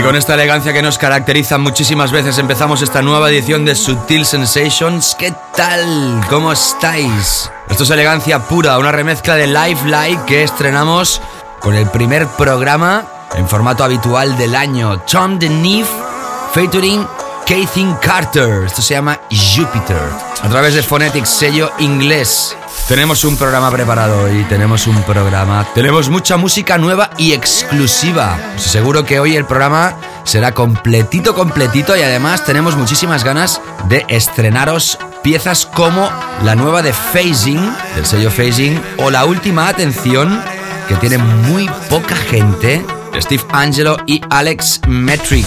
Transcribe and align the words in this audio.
Gausa. 0.00 0.06
con 0.06 0.16
esta 0.16 0.34
elegancia 0.34 0.72
que 0.72 0.82
nos 0.82 0.98
caracteriza 0.98 1.58
muchísimas 1.58 2.12
veces 2.12 2.38
empezamos 2.38 2.82
esta 2.82 3.02
nueva 3.02 3.30
edición 3.30 3.64
de 3.64 3.74
Sutil 3.74 4.24
Sensations. 4.26 5.16
¿Qué 5.18 5.32
tal? 5.56 6.24
¿Cómo 6.28 6.52
estáis? 6.52 7.50
Esto 7.68 7.84
es 7.84 7.90
elegancia 7.90 8.40
pura, 8.40 8.78
una 8.78 8.92
remezcla 8.92 9.34
de 9.34 9.46
Live 9.46 9.80
Light 9.86 10.24
que 10.24 10.42
estrenamos 10.42 11.20
con 11.60 11.74
el 11.74 11.88
primer 11.88 12.26
programa 12.26 13.04
en 13.34 13.48
formato 13.48 13.84
habitual 13.84 14.36
del 14.36 14.54
año. 14.54 15.00
Tom 15.00 15.38
Neve 15.38 15.88
featuring 16.52 17.06
Kathin 17.46 17.94
Carter. 17.94 18.64
Esto 18.66 18.82
se 18.82 18.94
llama 18.94 19.18
Jupiter. 19.30 20.02
A 20.42 20.48
través 20.48 20.74
de 20.74 20.82
Phonetics, 20.82 21.28
sello 21.28 21.72
inglés. 21.78 22.56
Tenemos 22.88 23.24
un 23.24 23.36
programa 23.36 23.68
preparado 23.72 24.32
y 24.32 24.44
tenemos 24.44 24.86
un 24.86 25.02
programa. 25.02 25.66
Tenemos 25.74 26.08
mucha 26.08 26.36
música 26.36 26.78
nueva 26.78 27.10
y 27.18 27.32
exclusiva. 27.32 28.38
Os 28.54 28.64
aseguro 28.64 29.04
que 29.04 29.18
hoy 29.18 29.34
el 29.34 29.44
programa 29.44 29.96
será 30.22 30.54
completito, 30.54 31.34
completito 31.34 31.96
y 31.96 32.02
además 32.02 32.44
tenemos 32.44 32.76
muchísimas 32.76 33.24
ganas 33.24 33.60
de 33.88 34.06
estrenaros 34.08 35.00
piezas 35.24 35.66
como 35.66 36.08
la 36.44 36.54
nueva 36.54 36.80
de 36.82 36.92
Phasing, 36.92 37.74
del 37.96 38.06
sello 38.06 38.30
Phasing, 38.30 38.80
o 38.98 39.10
la 39.10 39.24
última 39.24 39.66
atención 39.66 40.40
que 40.86 40.94
tiene 40.94 41.18
muy 41.18 41.68
poca 41.90 42.14
gente, 42.14 42.86
Steve 43.16 43.42
Angelo 43.52 43.96
y 44.06 44.22
Alex 44.30 44.82
Metric. 44.86 45.46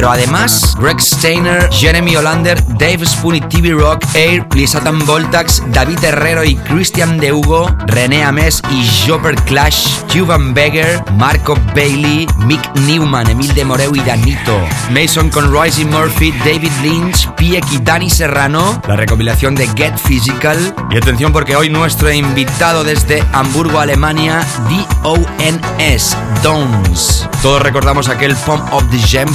Pero 0.00 0.12
además 0.12 0.74
Greg 0.80 0.98
Steiner, 0.98 1.68
Jeremy 1.70 2.16
Olander, 2.16 2.64
Dave 2.78 3.04
Spooney 3.04 3.42
TV 3.42 3.72
Rock, 3.72 4.02
Air, 4.14 4.46
Lisatan 4.54 4.98
Voltax, 5.04 5.62
David 5.72 6.02
Herrero 6.02 6.42
y 6.42 6.56
Christian 6.56 7.18
De 7.18 7.34
Hugo, 7.34 7.68
René 7.86 8.24
Ames 8.24 8.62
y 8.70 8.88
Jopper 9.06 9.34
Clash, 9.42 9.98
Juvan 10.10 10.54
Beggar, 10.54 11.04
Marco 11.18 11.54
Bailey, 11.74 12.26
Mick 12.46 12.62
Newman, 12.86 13.28
Emil 13.28 13.52
de 13.52 13.62
Moreu 13.62 13.94
y 13.94 14.00
Danito, 14.00 14.58
Mason 14.90 15.28
con 15.28 15.52
Royce 15.52 15.84
Murphy, 15.84 16.32
David 16.46 16.72
Lynch, 16.82 17.28
Piek 17.34 17.70
y 17.70 17.76
Danny 17.82 18.08
Serrano, 18.08 18.80
la 18.88 18.96
recopilación 18.96 19.54
de 19.54 19.68
Get 19.76 19.98
Physical. 19.98 20.74
Y 20.90 20.96
atención 20.96 21.30
porque 21.30 21.56
hoy 21.56 21.68
nuestro 21.68 22.10
invitado 22.10 22.84
desde 22.84 23.22
Hamburgo, 23.34 23.78
Alemania, 23.78 24.40
DONS, 25.02 26.16
Tones. 26.42 27.28
Todos 27.42 27.62
recordamos 27.62 28.08
aquel 28.08 28.34
Pump 28.36 28.62
of 28.72 28.84
the 28.90 28.98
Gem 28.98 29.28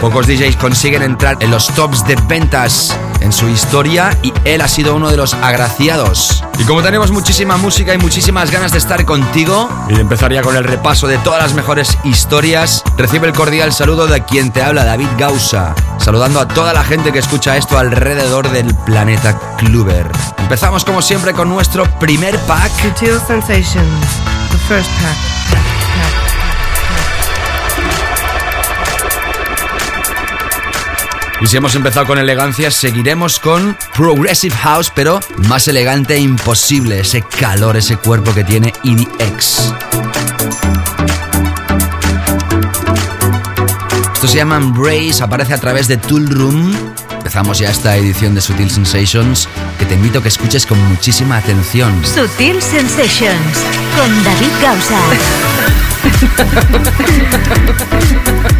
Pocos 0.00 0.26
DJs 0.26 0.56
consiguen 0.56 1.02
entrar 1.02 1.38
en 1.40 1.50
los 1.50 1.68
tops 1.68 2.06
de 2.06 2.14
ventas 2.28 2.94
en 3.20 3.32
su 3.32 3.48
historia 3.48 4.14
y 4.22 4.34
él 4.44 4.60
ha 4.60 4.68
sido 4.68 4.94
uno 4.94 5.08
de 5.10 5.16
los 5.16 5.32
agraciados. 5.32 6.44
Y 6.58 6.64
como 6.64 6.82
tenemos 6.82 7.10
muchísima 7.10 7.56
música 7.56 7.94
y 7.94 7.98
muchísimas 7.98 8.50
ganas 8.50 8.72
de 8.72 8.78
estar 8.78 9.06
contigo 9.06 9.70
y 9.88 9.94
de 9.94 10.02
empezar 10.02 10.30
ya 10.30 10.42
con 10.42 10.56
el 10.56 10.64
repaso 10.64 11.06
de 11.06 11.16
todas 11.18 11.42
las 11.42 11.54
mejores 11.54 11.96
historias, 12.04 12.84
recibe 12.98 13.28
el 13.28 13.32
cordial 13.32 13.72
saludo 13.72 14.06
de 14.06 14.22
quien 14.24 14.50
te 14.52 14.62
habla, 14.62 14.84
David 14.84 15.08
Gausa, 15.16 15.74
saludando 15.98 16.38
a 16.40 16.46
toda 16.46 16.74
la 16.74 16.84
gente 16.84 17.10
que 17.10 17.20
escucha 17.20 17.56
esto 17.56 17.78
alrededor 17.78 18.50
del 18.50 18.74
planeta 18.74 19.40
Kluber. 19.56 20.06
Empezamos 20.36 20.84
como 20.84 21.00
siempre 21.00 21.32
con 21.32 21.48
nuestro 21.48 21.86
primer 21.98 22.38
pack. 22.40 22.70
Sensations, 23.26 24.06
the 24.50 24.58
first 24.68 24.90
pack. 25.00 26.29
Y 31.40 31.46
si 31.46 31.56
hemos 31.56 31.74
empezado 31.74 32.06
con 32.06 32.18
elegancia, 32.18 32.70
seguiremos 32.70 33.40
con 33.40 33.74
Progressive 33.94 34.54
House, 34.56 34.92
pero 34.94 35.20
más 35.48 35.66
elegante 35.68 36.16
e 36.16 36.18
imposible. 36.18 37.00
Ese 37.00 37.22
calor, 37.22 37.78
ese 37.78 37.96
cuerpo 37.96 38.34
que 38.34 38.44
tiene 38.44 38.74
EDX. 38.84 39.72
Esto 44.12 44.28
se 44.28 44.36
llama 44.36 44.56
Embrace, 44.58 45.22
aparece 45.22 45.54
a 45.54 45.58
través 45.58 45.88
de 45.88 45.96
Tool 45.96 46.28
Room. 46.28 46.76
Empezamos 47.10 47.58
ya 47.58 47.70
esta 47.70 47.96
edición 47.96 48.34
de 48.34 48.42
Sutil 48.42 48.70
Sensations, 48.70 49.48
que 49.78 49.86
te 49.86 49.94
invito 49.94 50.18
a 50.18 50.22
que 50.22 50.28
escuches 50.28 50.66
con 50.66 50.78
muchísima 50.88 51.38
atención. 51.38 52.04
Sutil 52.04 52.60
Sensations, 52.60 53.56
con 53.96 54.24
David 54.24 54.52
Gausa. 54.60 55.00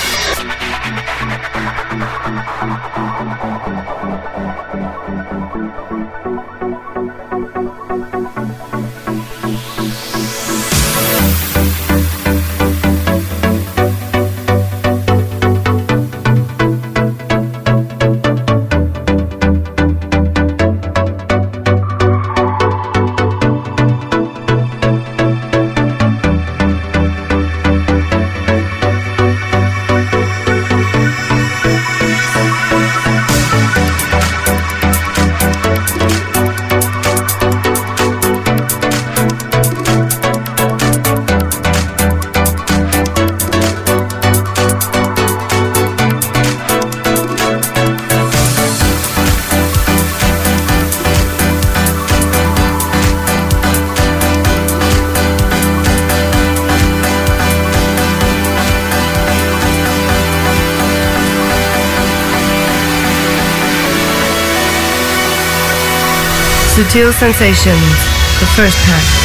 Sutil 66.91 67.13
Sensations, 67.13 67.79
the 68.41 68.45
first 68.53 68.75
pack. 68.83 69.20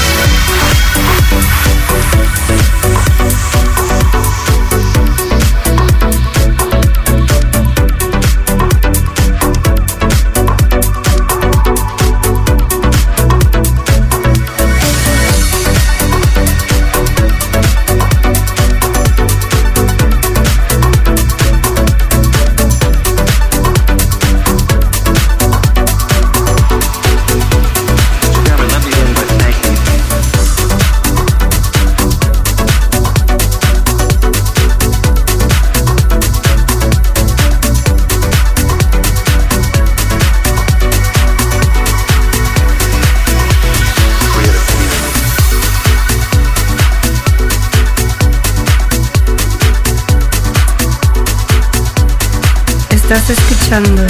Estás 53.17 53.39
escuchando 53.39 54.07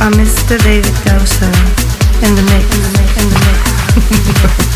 a 0.00 0.10
Mr. 0.10 0.58
David 0.64 0.84
Gausa 1.04 1.50
en 2.20 2.34
the 2.34 2.42
mix, 2.42 2.64
in 2.74 2.82
the 2.82 2.98
mix, 2.98 3.22
in 3.22 3.28
the 3.28 3.38
mix. 3.38 4.69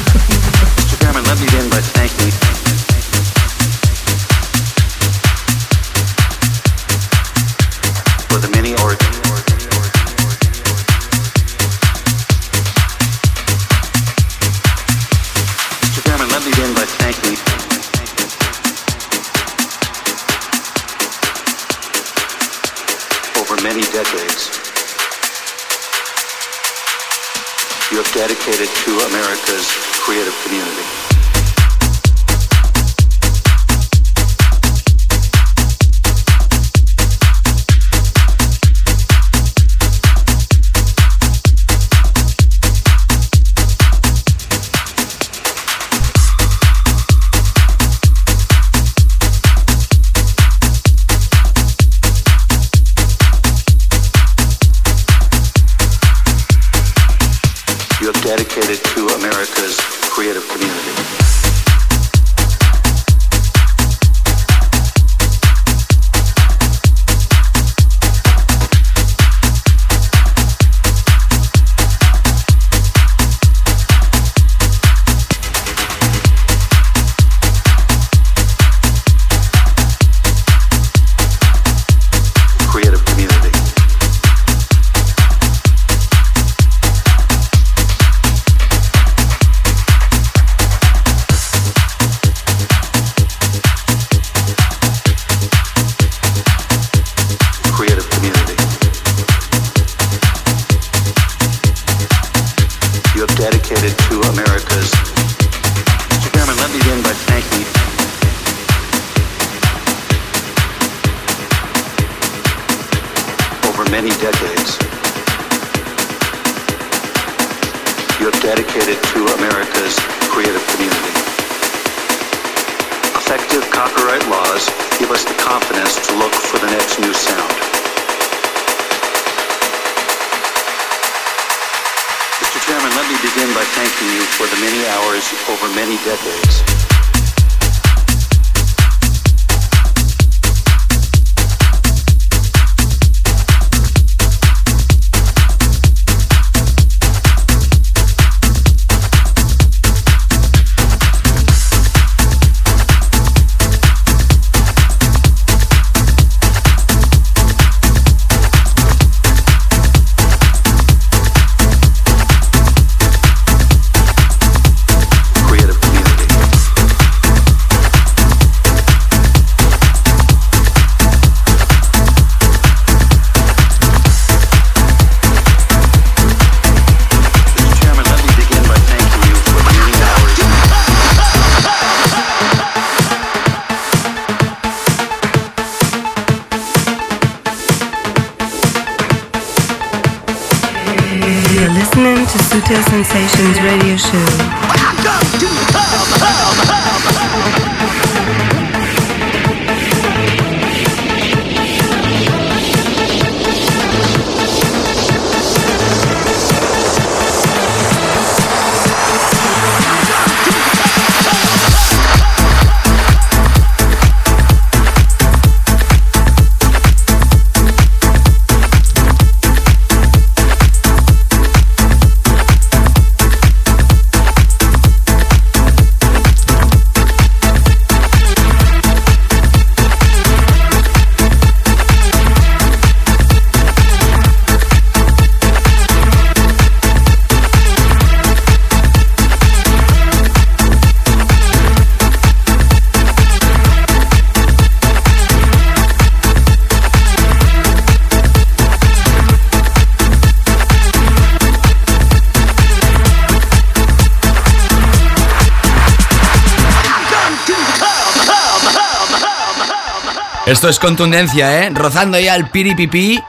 Es 260.69 260.79
contundencia, 260.79 261.63
¿eh? 261.63 261.71
Rozando 261.75 262.19
ya 262.19 262.35
el 262.35 262.49
piripipi. 262.49 263.21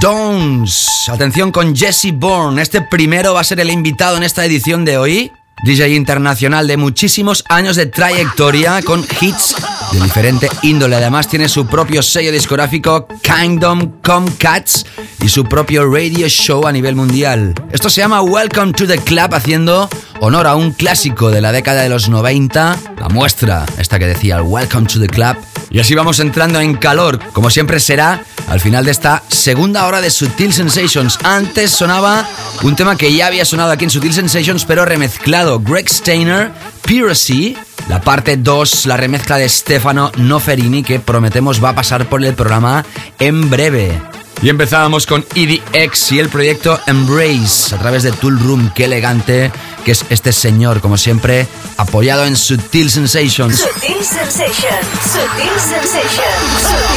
Downs. 0.00 1.08
Atención 1.08 1.50
con 1.50 1.74
Jesse 1.74 2.12
Bourne. 2.14 2.62
Este 2.62 2.82
primero 2.82 3.34
va 3.34 3.40
a 3.40 3.44
ser 3.44 3.58
el 3.58 3.70
invitado 3.70 4.16
en 4.16 4.22
esta 4.22 4.44
edición 4.44 4.84
de 4.84 4.96
hoy. 4.96 5.32
DJ 5.64 5.96
internacional 5.96 6.68
de 6.68 6.76
muchísimos 6.76 7.44
años 7.48 7.74
de 7.74 7.86
trayectoria 7.86 8.80
con 8.82 9.04
hits 9.20 9.56
de 9.94 10.00
diferente 10.00 10.48
índole. 10.62 10.96
Además 10.96 11.28
tiene 11.28 11.48
su 11.48 11.66
propio 11.66 12.02
sello 12.02 12.32
discográfico 12.32 13.06
Kingdom 13.22 14.00
Come 14.02 14.30
Cats 14.38 14.84
y 15.22 15.28
su 15.28 15.44
propio 15.44 15.90
radio 15.90 16.28
show 16.28 16.66
a 16.66 16.72
nivel 16.72 16.96
mundial. 16.96 17.54
Esto 17.72 17.88
se 17.88 18.00
llama 18.00 18.20
Welcome 18.20 18.72
to 18.72 18.86
the 18.86 18.98
Club 18.98 19.32
haciendo 19.32 19.88
honor 20.20 20.46
a 20.46 20.56
un 20.56 20.72
clásico 20.72 21.30
de 21.30 21.40
la 21.40 21.52
década 21.52 21.82
de 21.82 21.88
los 21.88 22.08
90, 22.08 22.76
la 22.98 23.08
muestra, 23.08 23.66
esta 23.78 23.98
que 23.98 24.06
decía 24.06 24.36
el 24.36 24.42
Welcome 24.42 24.86
to 24.86 25.00
the 25.00 25.06
Club 25.06 25.36
y 25.70 25.80
así 25.80 25.94
vamos 25.96 26.20
entrando 26.20 26.60
en 26.60 26.76
calor, 26.76 27.18
como 27.32 27.50
siempre 27.50 27.80
será 27.80 28.22
al 28.48 28.60
final 28.60 28.84
de 28.84 28.92
esta 28.92 29.24
segunda 29.28 29.86
hora 29.86 30.00
de 30.00 30.10
Sutil 30.10 30.52
Sensations. 30.52 31.18
Antes 31.24 31.72
sonaba 31.72 32.28
un 32.62 32.76
tema 32.76 32.96
que 32.96 33.12
ya 33.12 33.26
había 33.26 33.44
sonado 33.44 33.72
aquí 33.72 33.82
en 33.82 33.90
Sutil 33.90 34.12
Sensations, 34.12 34.64
pero 34.64 34.84
remezclado. 34.84 35.58
Greg 35.58 35.88
Steiner, 35.88 36.52
Piracy, 36.86 37.56
la 37.88 38.00
parte 38.00 38.36
2, 38.36 38.86
la 38.86 38.96
remezcla 38.96 39.36
de 39.36 39.48
Stefano 39.48 40.10
Noferini, 40.16 40.82
que 40.82 41.00
prometemos 41.00 41.62
va 41.62 41.70
a 41.70 41.74
pasar 41.74 42.08
por 42.08 42.24
el 42.24 42.34
programa 42.34 42.84
en 43.18 43.50
breve. 43.50 44.00
Y 44.42 44.48
empezábamos 44.48 45.06
con 45.06 45.24
EDX 45.34 46.12
y 46.12 46.18
el 46.18 46.28
proyecto 46.28 46.78
Embrace 46.86 47.74
a 47.74 47.78
través 47.78 48.02
de 48.02 48.12
Tool 48.12 48.38
Room. 48.38 48.70
Qué 48.74 48.84
elegante 48.84 49.50
que 49.84 49.92
es 49.92 50.04
este 50.10 50.32
señor, 50.32 50.80
como 50.80 50.96
siempre, 50.96 51.46
apoyado 51.76 52.24
en 52.24 52.36
Sutil 52.36 52.90
Sensations. 52.90 53.58
Sutil 53.58 54.04
Sensations, 54.04 54.86
Sutil 55.02 55.60
Sensations. 55.60 56.93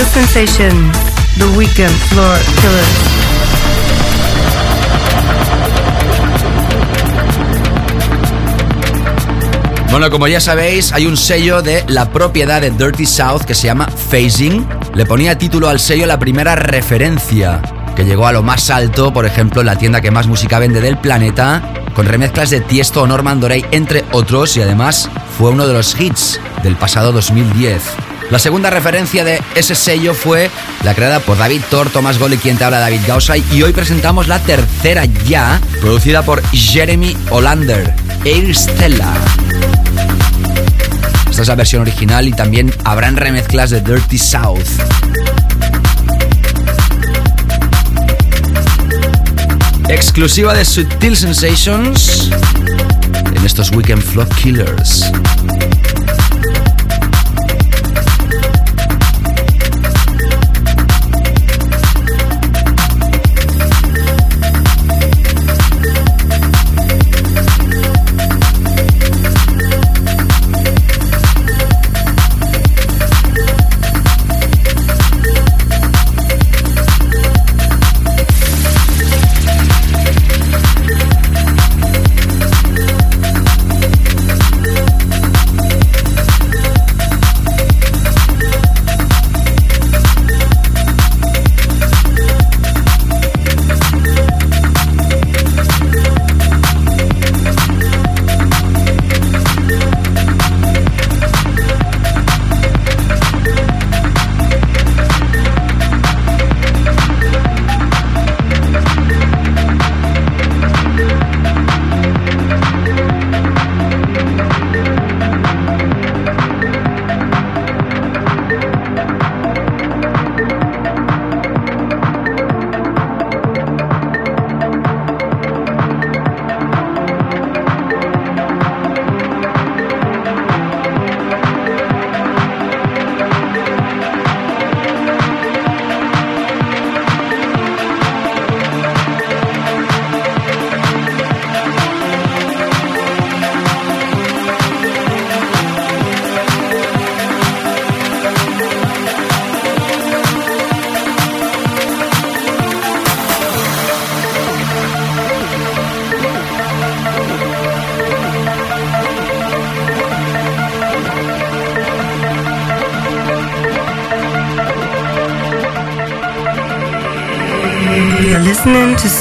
Sensations, 0.00 0.96
The 1.36 1.44
Weekend 1.54 1.94
Floor 2.08 2.38
Killers. 2.62 2.88
Bueno, 9.90 10.08
como 10.08 10.28
ya 10.28 10.40
sabéis, 10.40 10.94
hay 10.94 11.04
un 11.04 11.18
sello 11.18 11.60
de 11.60 11.84
la 11.88 12.10
propiedad 12.10 12.62
de 12.62 12.70
Dirty 12.70 13.04
South 13.04 13.42
que 13.42 13.54
se 13.54 13.66
llama 13.66 13.86
Phasing. 14.10 14.66
Le 14.94 15.04
ponía 15.04 15.36
título 15.36 15.68
al 15.68 15.78
sello 15.78 16.06
la 16.06 16.18
primera 16.18 16.56
referencia, 16.56 17.60
que 17.94 18.06
llegó 18.06 18.26
a 18.26 18.32
lo 18.32 18.42
más 18.42 18.70
alto, 18.70 19.12
por 19.12 19.26
ejemplo, 19.26 19.62
la 19.62 19.76
tienda 19.76 20.00
que 20.00 20.10
más 20.10 20.26
música 20.26 20.58
vende 20.58 20.80
del 20.80 20.96
planeta, 20.96 21.62
con 21.94 22.06
remezclas 22.06 22.48
de 22.48 22.62
Tiesto 22.62 23.02
o 23.02 23.06
Norman 23.06 23.40
Dorey, 23.40 23.66
entre 23.72 24.06
otros, 24.12 24.56
y 24.56 24.62
además 24.62 25.10
fue 25.36 25.50
uno 25.50 25.66
de 25.66 25.74
los 25.74 26.00
hits 26.00 26.40
del 26.62 26.76
pasado 26.76 27.12
2010. 27.12 28.11
La 28.32 28.38
segunda 28.38 28.70
referencia 28.70 29.24
de 29.24 29.42
ese 29.54 29.74
sello 29.74 30.14
fue 30.14 30.50
la 30.84 30.94
creada 30.94 31.20
por 31.20 31.36
David 31.36 31.60
Thor, 31.68 31.90
Thomas 31.90 32.18
Gole, 32.18 32.38
quien 32.38 32.56
te 32.56 32.64
habla 32.64 32.78
David 32.78 33.02
Gausa, 33.06 33.36
y 33.36 33.62
hoy 33.62 33.74
presentamos 33.74 34.26
la 34.26 34.38
tercera 34.38 35.04
ya, 35.04 35.60
producida 35.82 36.22
por 36.22 36.42
Jeremy 36.48 37.14
Olander, 37.28 37.92
Air 38.24 38.56
Stella. 38.56 39.12
Esta 41.28 41.42
es 41.42 41.48
la 41.48 41.54
versión 41.56 41.82
original 41.82 42.26
y 42.26 42.32
también 42.32 42.74
habrán 42.84 43.18
remezclas 43.18 43.68
de 43.68 43.82
Dirty 43.82 44.16
South. 44.16 44.66
Exclusiva 49.90 50.54
de 50.54 50.64
Sutil 50.64 51.18
Sensations 51.18 52.30
en 53.26 53.44
estos 53.44 53.70
Weekend 53.72 54.02
Flow 54.02 54.26
Killers. 54.42 55.12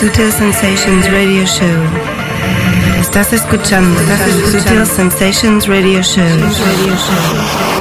Sutil 0.02 0.32
Sensations 0.32 1.12
Radio 1.12 1.46
Show. 1.46 1.68
Estás 3.00 3.34
escuchando, 3.34 4.02
estás 4.02 4.32
Sutil 4.52 4.84
Sensations. 4.88 5.68
Radio 5.68 6.02
Show. 6.02 7.81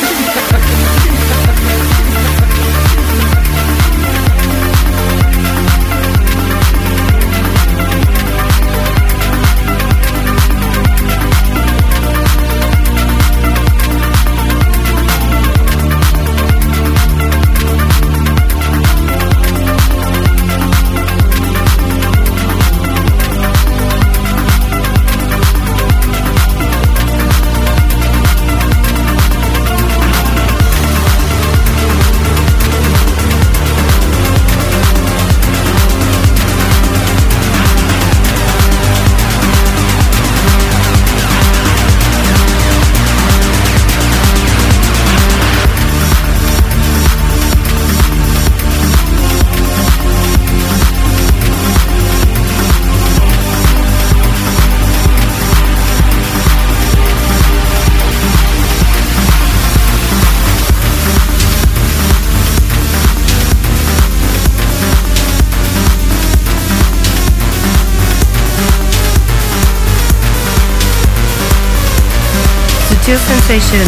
Sensation, 73.31 73.87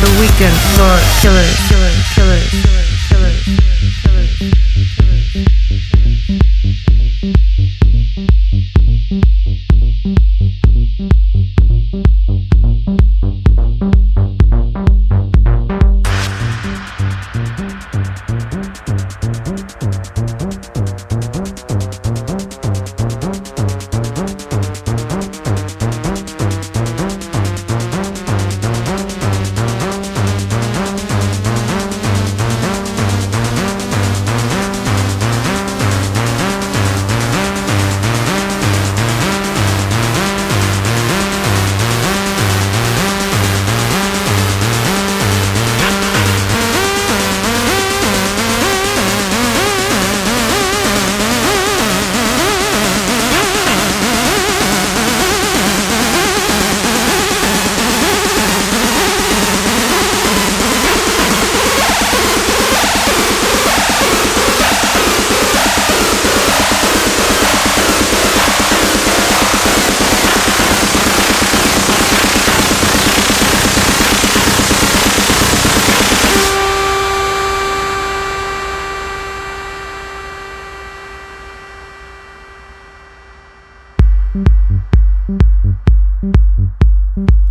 The 0.00 0.10
Weekend 0.18 0.56
Floor 0.72 0.96
Killers, 1.20 1.52
Killers, 1.68 2.00
Killers, 2.14 2.48
Killers, 2.48 2.89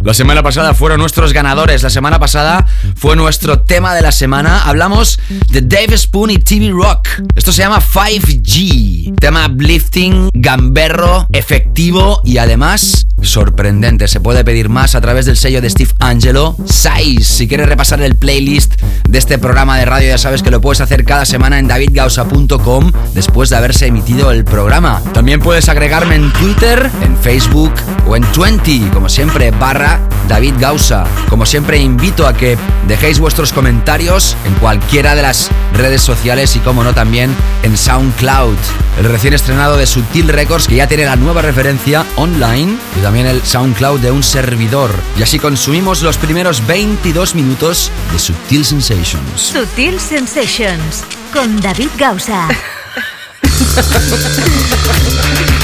La 0.09 0.15
semana 0.15 0.41
pasada 0.41 0.73
fueron 0.73 0.99
nuestros 1.01 1.33
ganadores. 1.33 1.83
La 1.83 1.91
semana 1.91 2.17
pasada 2.17 2.65
fue 2.95 3.15
nuestro 3.15 3.59
tema 3.59 3.93
de 3.93 4.01
la 4.01 4.11
semana. 4.11 4.63
Hablamos 4.63 5.19
de 5.51 5.61
Dave 5.61 5.95
Spoon 5.95 6.31
y 6.31 6.39
TV 6.39 6.71
Rock. 6.71 7.09
Esto 7.35 7.51
se 7.51 7.61
llama 7.61 7.79
5G. 7.79 9.19
Tema 9.19 9.45
uplifting, 9.45 10.31
gamberro, 10.33 11.27
efectivo 11.31 12.21
y 12.25 12.39
además 12.39 13.05
sorprendente. 13.21 14.07
Se 14.07 14.19
puede 14.19 14.43
pedir 14.43 14.67
más 14.69 14.95
a 14.95 15.01
través 15.01 15.27
del 15.27 15.37
sello 15.37 15.61
de 15.61 15.69
Steve 15.69 15.91
Angelo. 15.99 16.55
Size. 16.65 17.23
Si 17.23 17.47
quieres 17.47 17.69
repasar 17.69 18.01
el 18.01 18.15
playlist 18.15 18.81
de 19.09 19.17
este 19.17 19.39
programa 19.39 19.77
de 19.77 19.85
radio, 19.85 20.09
ya 20.09 20.17
sabes 20.19 20.43
que 20.43 20.51
lo 20.51 20.61
puedes 20.61 20.81
hacer 20.81 21.03
cada 21.03 21.25
semana 21.25 21.57
en 21.57 21.67
davidgausa.com 21.67 22.91
después 23.13 23.49
de 23.49 23.57
haberse 23.57 23.87
emitido 23.87 24.31
el 24.31 24.45
programa. 24.45 25.01
También 25.13 25.39
puedes 25.39 25.67
agregarme 25.67 26.15
en 26.15 26.31
Twitter, 26.33 26.91
en 27.01 27.17
Facebook 27.17 27.73
o 28.07 28.15
en 28.15 28.23
20, 28.37 28.91
como 28.93 29.09
siempre, 29.09 29.49
barra 29.49 29.99
David 30.29 30.53
Gausa. 30.59 31.05
Como 31.27 31.45
siempre, 31.45 31.79
invito 31.79 32.25
a 32.25 32.33
que 32.33 32.57
dejéis 32.87 33.19
vuestros 33.19 33.51
comentarios 33.51 34.37
en 34.45 34.53
cualquiera 34.55 35.15
de 35.15 35.23
las 35.23 35.49
redes 35.73 36.01
sociales 36.01 36.55
y, 36.55 36.59
como 36.59 36.83
no, 36.83 36.93
también 36.93 37.35
en 37.63 37.77
SoundCloud, 37.77 38.55
el 38.99 39.05
recién 39.05 39.33
estrenado 39.33 39.75
de 39.75 39.87
Sutil 39.87 40.29
Records 40.29 40.67
que 40.67 40.75
ya 40.75 40.87
tiene 40.87 41.05
la 41.05 41.15
nueva 41.15 41.41
referencia 41.41 42.05
online 42.15 42.77
y 42.97 43.01
también 43.01 43.25
el 43.25 43.43
SoundCloud 43.43 43.99
de 43.99 44.11
un 44.11 44.23
servidor. 44.23 44.91
Y 45.17 45.23
así 45.23 45.39
consumimos 45.39 46.03
los 46.03 46.17
primeros 46.17 46.65
22 46.65 47.35
minutos 47.35 47.91
de 48.13 48.19
Sutil 48.19 48.63
Sensations. 48.63 49.41
Sutil 49.41 49.99
Sensations 49.99 51.03
con 51.33 51.59
David 51.59 51.89
Gausa. 51.97 52.47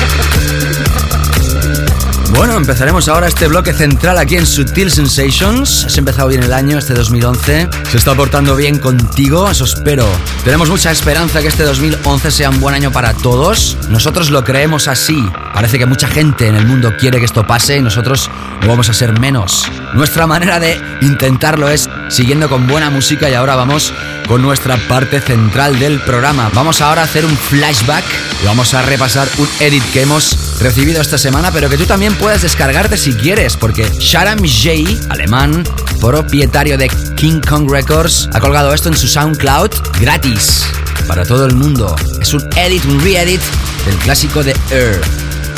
Bueno, 2.38 2.58
empezaremos 2.58 3.08
ahora 3.08 3.28
este 3.28 3.48
bloque 3.48 3.74
central 3.74 4.18
aquí 4.18 4.36
en 4.36 4.46
Sutil 4.46 4.92
Sensations. 4.92 5.86
Has 5.86 5.98
empezado 5.98 6.28
bien 6.28 6.44
el 6.44 6.52
año, 6.52 6.78
este 6.78 6.94
2011. 6.94 7.70
Se 7.90 7.98
está 7.98 8.14
portando 8.14 8.58
bien 8.58 8.78
contigo, 8.78 9.50
eso 9.50 9.64
espero. 9.64 10.06
Tenemos 10.44 10.70
mucha 10.70 10.92
esperanza 10.92 11.40
que 11.40 11.48
este 11.48 11.64
2011 11.64 12.32
sea 12.32 12.50
un 12.50 12.60
buen 12.60 12.76
año 12.76 12.92
para 12.92 13.14
todos. 13.14 13.78
Nosotros 13.90 14.32
lo 14.32 14.44
creemos 14.44 14.90
así. 14.90 15.26
Parece 15.54 15.80
que 15.80 15.86
mucha 15.86 16.10
gente 16.10 16.48
en 16.48 16.56
el 16.56 16.66
mundo 16.68 16.94
quiere 17.00 17.20
que 17.20 17.26
esto 17.26 17.48
pase 17.48 17.78
y 17.78 17.82
nosotros 17.82 18.30
no 18.62 18.68
vamos 18.68 18.90
a 18.90 18.94
ser 18.94 19.18
menos. 19.18 19.64
Nuestra 19.94 20.28
manera 20.28 20.60
de 20.60 20.78
intentarlo 21.02 21.70
es 21.70 21.90
siguiendo 22.10 22.50
con 22.50 22.68
buena 22.68 22.90
música 22.90 23.30
y 23.30 23.34
ahora 23.34 23.56
vamos 23.56 23.94
con 24.28 24.42
nuestra 24.42 24.76
parte 24.90 25.22
central 25.22 25.80
del 25.80 26.02
programa. 26.02 26.52
Vamos 26.54 26.82
ahora 26.82 27.02
a 27.02 27.06
hacer 27.06 27.26
un 27.26 27.38
flashback 27.38 28.04
y 28.44 28.46
vamos 28.46 28.74
a 28.74 28.82
repasar 28.82 29.30
un 29.38 29.48
edit 29.62 29.84
que 29.94 30.02
hemos 30.02 30.45
recibido 30.60 31.02
esta 31.02 31.18
semana, 31.18 31.52
pero 31.52 31.70
que 31.70 31.78
tú 31.78 31.86
también 31.86 32.16
puedes 32.16 32.42
descargarte 32.42 32.98
si 32.98 33.14
quieres, 33.14 33.58
porque 33.58 33.90
Sharam 34.00 34.40
J, 34.40 35.10
alemán, 35.10 35.64
propietario 36.02 36.78
de 36.78 36.90
King 37.16 37.42
Kong 37.42 37.70
Records, 37.70 38.30
ha 38.34 38.40
colgado 38.40 38.74
esto 38.74 38.90
en 38.90 38.98
su 38.98 39.08
SoundCloud 39.08 39.72
gratis 40.00 40.66
para 41.08 41.26
todo 41.26 41.46
el 41.46 41.56
mundo. 41.56 41.96
Es 42.20 42.34
un 42.34 42.42
edit, 42.56 42.84
un 42.86 43.00
re-edit 43.02 43.42
del 43.86 43.96
clásico 43.98 44.44
de 44.44 44.56
Air, 44.72 45.02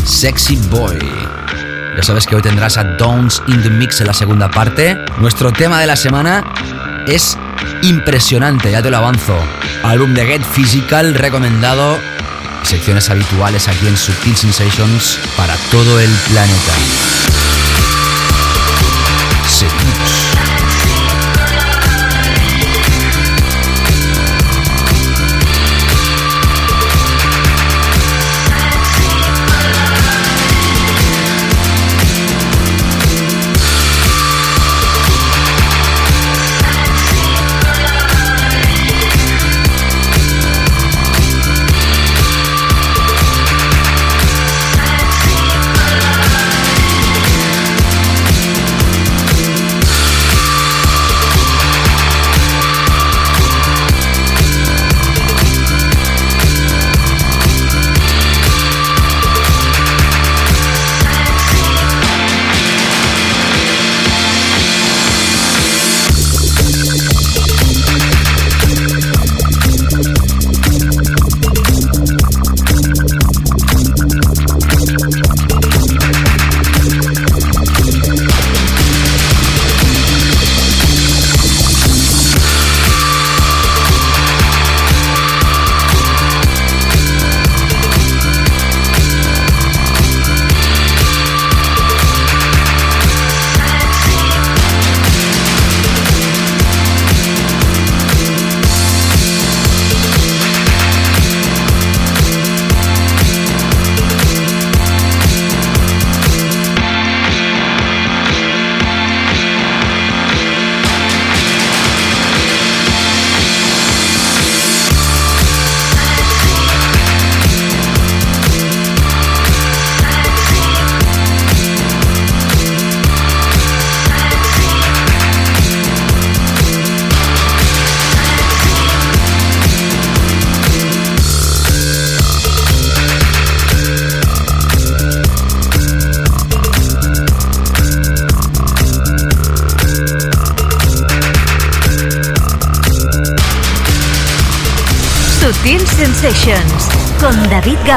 Sexy 0.06 0.56
Boy. 0.70 1.00
Ya 1.96 2.04
sabes 2.04 2.28
que 2.28 2.36
hoy 2.36 2.42
tendrás 2.42 2.78
a 2.78 2.84
Downs 2.84 3.42
in 3.48 3.62
the 3.64 3.70
Mix 3.70 4.02
en 4.02 4.08
la 4.08 4.14
segunda 4.14 4.52
parte. 4.52 4.98
Nuestro 5.20 5.52
tema 5.52 5.80
de 5.80 5.88
la 5.88 5.96
semana 5.96 6.44
es 7.08 7.38
impresionante, 7.82 8.72
ya 8.72 8.82
te 8.82 8.92
lo 8.92 8.98
avanzo. 8.98 9.36
Álbum 9.84 10.14
de 10.14 10.26
Get 10.26 10.44
Physical 10.44 11.14
recomendado 11.16 11.98
secciones 12.64 13.10
habituales 13.10 13.68
aquí 13.68 13.88
en 13.88 13.98
Subtil 13.98 14.36
Sensations 14.36 15.20
para 15.36 15.56
todo 15.72 16.00
el 16.00 16.10
planeta. 16.30 17.17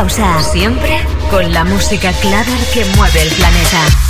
Gausa. 0.01 0.43
Siempre 0.43 0.99
con 1.31 1.53
la 1.53 1.63
música 1.63 2.11
clara 2.23 2.57
que 2.73 2.87
mueve 2.97 3.21
el 3.21 3.29
planeta. 3.29 4.10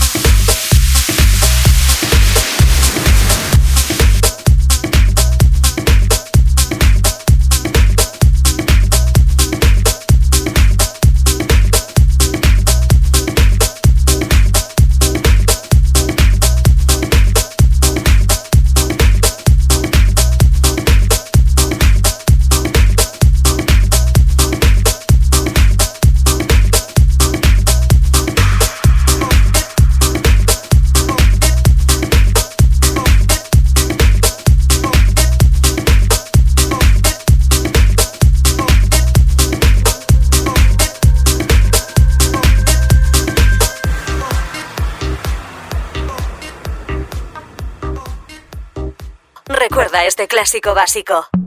Clásico 50.40 50.72
básico. 50.74 51.39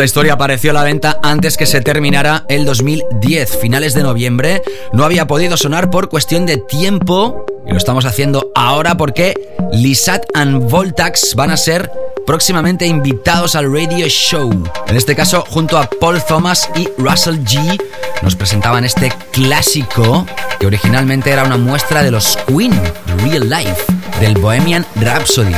Esta 0.00 0.06
historia 0.06 0.32
apareció 0.32 0.70
a 0.70 0.72
la 0.72 0.82
venta 0.82 1.20
antes 1.22 1.58
que 1.58 1.66
se 1.66 1.82
terminara 1.82 2.46
el 2.48 2.64
2010, 2.64 3.58
finales 3.58 3.92
de 3.92 4.02
noviembre. 4.02 4.62
No 4.94 5.04
había 5.04 5.26
podido 5.26 5.58
sonar 5.58 5.90
por 5.90 6.08
cuestión 6.08 6.46
de 6.46 6.56
tiempo 6.56 7.44
y 7.66 7.72
lo 7.72 7.76
estamos 7.76 8.06
haciendo 8.06 8.50
ahora 8.54 8.96
porque 8.96 9.34
Lisat 9.74 10.24
and 10.32 10.70
Voltax 10.70 11.34
van 11.34 11.50
a 11.50 11.58
ser 11.58 11.92
próximamente 12.26 12.86
invitados 12.86 13.54
al 13.54 13.70
radio 13.70 14.08
show. 14.08 14.50
En 14.86 14.96
este 14.96 15.14
caso, 15.14 15.44
junto 15.50 15.76
a 15.76 15.90
Paul 15.90 16.24
Thomas 16.26 16.70
y 16.76 16.88
Russell 16.96 17.40
G, 17.40 17.78
nos 18.22 18.36
presentaban 18.36 18.86
este 18.86 19.12
clásico 19.32 20.26
que 20.58 20.66
originalmente 20.66 21.30
era 21.30 21.44
una 21.44 21.58
muestra 21.58 22.02
de 22.02 22.10
los 22.10 22.38
Queen, 22.46 22.72
Real 23.18 23.50
Life, 23.50 23.84
del 24.18 24.32
Bohemian 24.38 24.86
Rhapsody, 24.96 25.56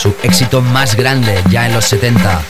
su 0.00 0.14
éxito 0.22 0.60
más 0.60 0.94
grande 0.94 1.34
ya 1.50 1.66
en 1.66 1.74
los 1.74 1.86
70. 1.86 2.42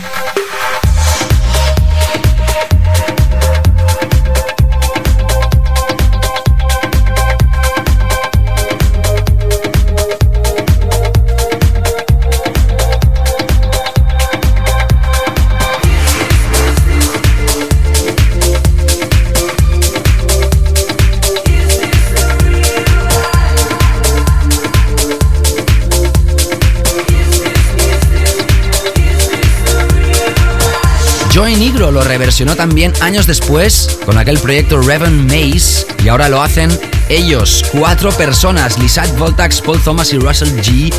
Reversionó 32.23 32.55
también 32.55 32.93
años 33.01 33.27
después 33.27 33.99
con 34.07 34.17
aquel 34.17 34.39
proyecto 34.39 34.81
Revan 34.81 35.27
Maze 35.27 35.85
y 36.05 36.09
ahora 36.09 36.29
lo 36.29 36.41
hacen 36.41 36.71
ellos, 37.09 37.65
cuatro 37.73 38.13
personas, 38.13 38.79
Lisat 38.79 39.19
Voltax, 39.19 39.61
Paul 39.61 39.81
Thomas 39.83 40.13
y 40.13 40.19
Russell 40.19 40.51
G. 40.61 40.95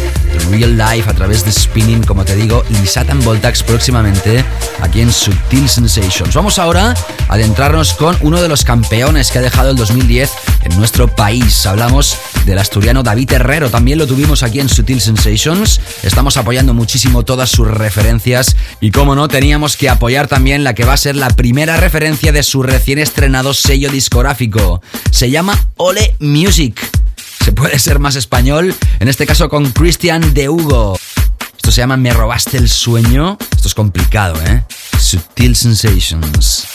Real 0.51 0.77
Life 0.77 1.09
a 1.09 1.13
través 1.13 1.45
de 1.45 1.51
Spinning, 1.53 2.03
como 2.03 2.25
te 2.25 2.35
digo, 2.35 2.65
Lisat 2.81 3.09
and 3.09 3.23
Voltax 3.23 3.63
próximamente 3.63 4.43
aquí 4.81 4.99
en 4.99 5.13
Subtil 5.13 5.69
Sensations. 5.69 6.35
Vamos 6.35 6.59
ahora 6.59 6.93
a 7.29 7.33
adentrarnos 7.33 7.93
con 7.93 8.17
uno 8.19 8.41
de 8.41 8.49
los 8.49 8.65
campeones 8.65 9.31
que 9.31 9.39
ha 9.39 9.41
dejado 9.41 9.69
el 9.69 9.77
2010 9.77 10.29
en 10.63 10.77
nuestro 10.77 11.07
país. 11.07 11.65
Hablamos 11.65 12.17
del 12.45 12.57
asturiano 12.57 13.03
David 13.03 13.31
Herrero, 13.33 13.69
también 13.69 13.97
lo 13.97 14.07
tuvimos 14.07 14.43
aquí 14.43 14.59
en 14.59 14.69
Sutil 14.69 15.01
Sensations. 15.01 15.79
Estamos 16.03 16.37
apoyando 16.37 16.73
muchísimo 16.73 17.23
todas 17.23 17.49
sus 17.49 17.67
referencias 17.67 18.55
y 18.81 18.91
como 18.91 19.15
no, 19.15 19.27
teníamos 19.27 19.77
que 19.77 19.89
apoyar 19.89 20.27
también 20.27 20.63
la 20.63 20.73
que 20.73 20.85
va 20.85 20.93
a 20.93 20.97
ser 20.97 21.15
la 21.15 21.29
primera 21.29 21.77
referencia 21.77 22.31
de 22.31 22.43
su 22.43 22.63
recién 22.63 22.99
estrenado 22.99 23.53
sello 23.53 23.89
discográfico. 23.89 24.81
Se 25.11 25.29
llama 25.29 25.67
Ole 25.77 26.15
Music. 26.19 26.79
Se 27.43 27.51
puede 27.51 27.79
ser 27.79 27.99
más 27.99 28.15
español, 28.15 28.73
en 28.99 29.07
este 29.07 29.25
caso 29.25 29.49
con 29.49 29.71
Christian 29.71 30.33
de 30.33 30.49
Hugo. 30.49 30.97
Esto 31.55 31.71
se 31.71 31.81
llama 31.81 31.97
Me 31.97 32.11
robaste 32.11 32.57
el 32.57 32.69
sueño. 32.69 33.37
Esto 33.55 33.67
es 33.67 33.73
complicado, 33.73 34.35
¿eh? 34.45 34.63
Sutil 34.99 35.55
Sensations. 35.55 36.65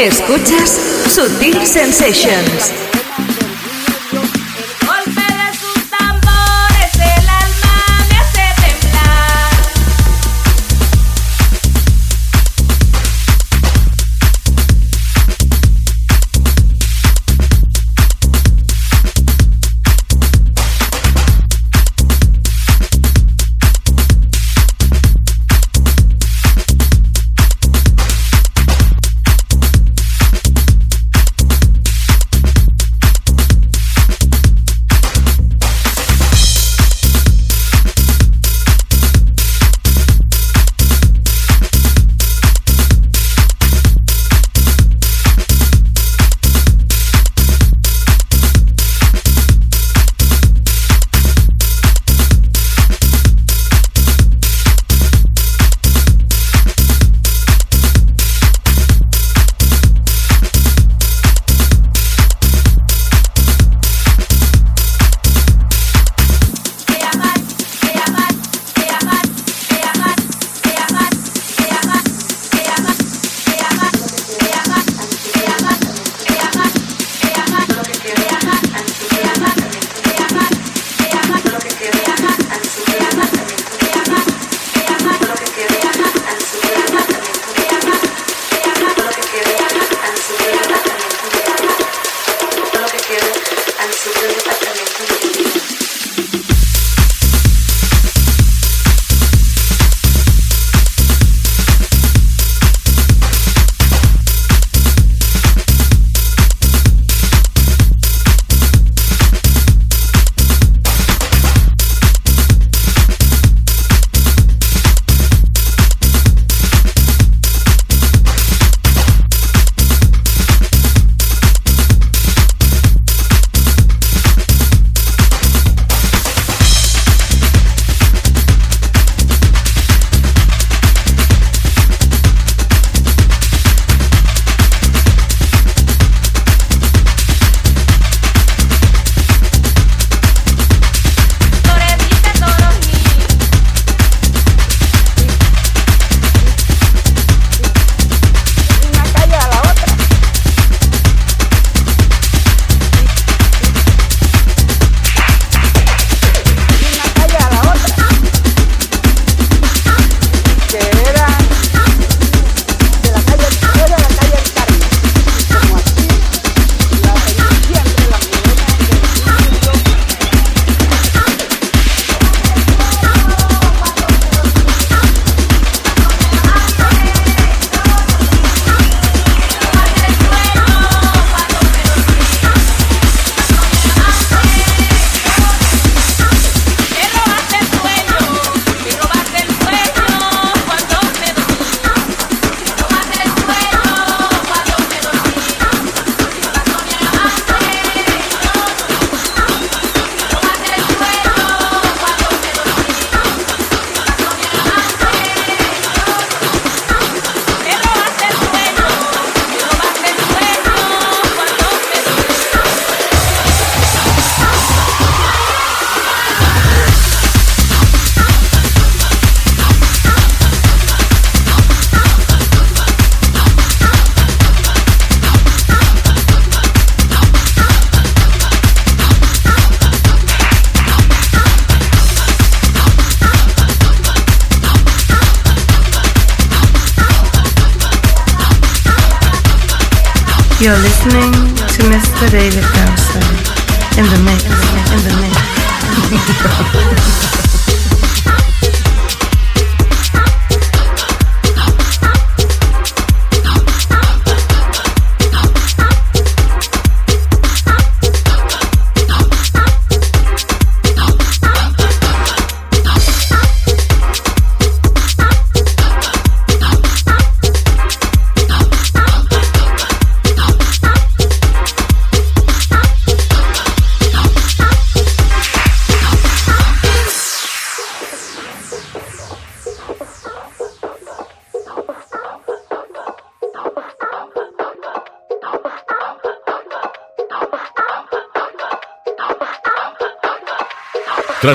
Escuchas 0.00 0.80
Sutil 1.10 1.66
Sensations. 1.66 2.79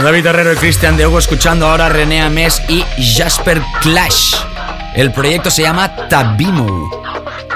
David 0.04 0.26
Herrero 0.26 0.54
y 0.54 0.56
Cristian 0.56 1.00
Hugo 1.00 1.20
escuchando 1.20 1.68
ahora 1.68 1.90
René 1.90 2.22
Ames 2.22 2.62
y 2.68 2.84
Jasper 3.02 3.62
Clash. 3.82 4.36
El 4.94 5.12
proyecto 5.12 5.50
se 5.50 5.62
llama 5.62 6.08
Tabimu. 6.10 6.90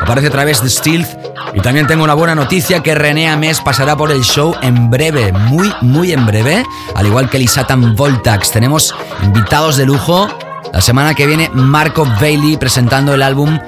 Aparece 0.02 0.28
a 0.28 0.32
través 0.32 0.62
de 0.62 0.70
Stealth. 0.70 1.10
Y 1.54 1.62
también 1.62 1.88
tengo 1.88 2.04
una 2.04 2.14
buena 2.14 2.36
noticia 2.36 2.82
que 2.82 2.96
René 2.96 3.30
Ames 3.30 3.62
pasará 3.62 3.96
por 3.96 4.12
el 4.12 4.24
show 4.24 4.56
en 4.62 4.90
breve, 4.90 5.32
muy, 5.32 5.74
muy 5.82 6.12
en 6.12 6.26
breve. 6.26 6.64
Al 6.96 7.08
igual 7.08 7.30
que 7.30 7.40
Lisatan 7.40 7.96
Voltax. 7.96 8.52
Tenemos 8.52 8.94
invitados 9.24 9.78
de 9.78 9.86
lujo. 9.86 10.28
La 10.72 10.82
semana 10.82 11.16
que 11.16 11.26
viene, 11.26 11.50
Marco 11.54 12.06
Bailey 12.22 12.58
presentando 12.58 13.14
el 13.14 13.22
álbum 13.22 13.60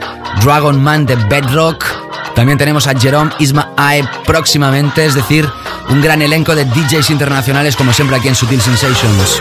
Dragon 0.43 0.82
Man 0.82 1.05
de 1.05 1.15
Bedrock. 1.15 2.01
También 2.36 2.57
tenemos 2.57 2.88
a 2.88 2.97
Jerome 2.97 3.32
Isma 3.39 3.71
Ae 3.77 4.03
próximamente, 4.25 5.05
es 5.05 5.13
decir, 5.13 5.47
un 5.89 6.01
gran 6.01 6.21
elenco 6.21 6.55
de 6.55 6.65
DJs 6.65 7.09
internacionales 7.09 7.75
como 7.75 7.93
siempre 7.93 8.15
aquí 8.17 8.27
en 8.27 8.36
Sutil 8.36 8.61
Sensations. 8.61 9.39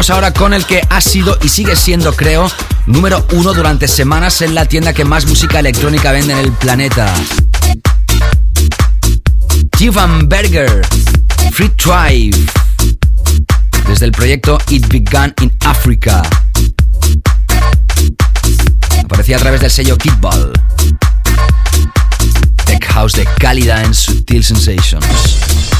Seguimos 0.00 0.16
ahora 0.16 0.32
con 0.32 0.54
el 0.54 0.64
que 0.64 0.80
ha 0.88 1.02
sido 1.02 1.36
y 1.42 1.50
sigue 1.50 1.76
siendo, 1.76 2.14
creo, 2.16 2.50
número 2.86 3.26
uno 3.32 3.52
durante 3.52 3.86
semanas 3.86 4.40
en 4.40 4.54
la 4.54 4.64
tienda 4.64 4.94
que 4.94 5.04
más 5.04 5.26
música 5.26 5.58
electrónica 5.58 6.10
vende 6.10 6.32
en 6.32 6.38
el 6.38 6.52
planeta. 6.52 7.12
Ivan 9.78 10.26
Berger, 10.26 10.80
Free 11.52 11.68
Tribe, 11.76 12.34
desde 13.88 14.06
el 14.06 14.12
proyecto 14.12 14.58
It 14.70 14.88
Began 14.88 15.34
in 15.42 15.52
Africa. 15.66 16.22
Aparecía 19.04 19.36
a 19.36 19.40
través 19.40 19.60
del 19.60 19.70
sello 19.70 19.98
Kickball. 19.98 20.50
Tech 22.64 22.86
House 22.86 23.12
de 23.12 23.26
cálida 23.38 23.82
en 23.84 23.92
Sutil 23.92 24.42
Sensations. 24.42 25.79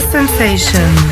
Sensation. 0.00 1.09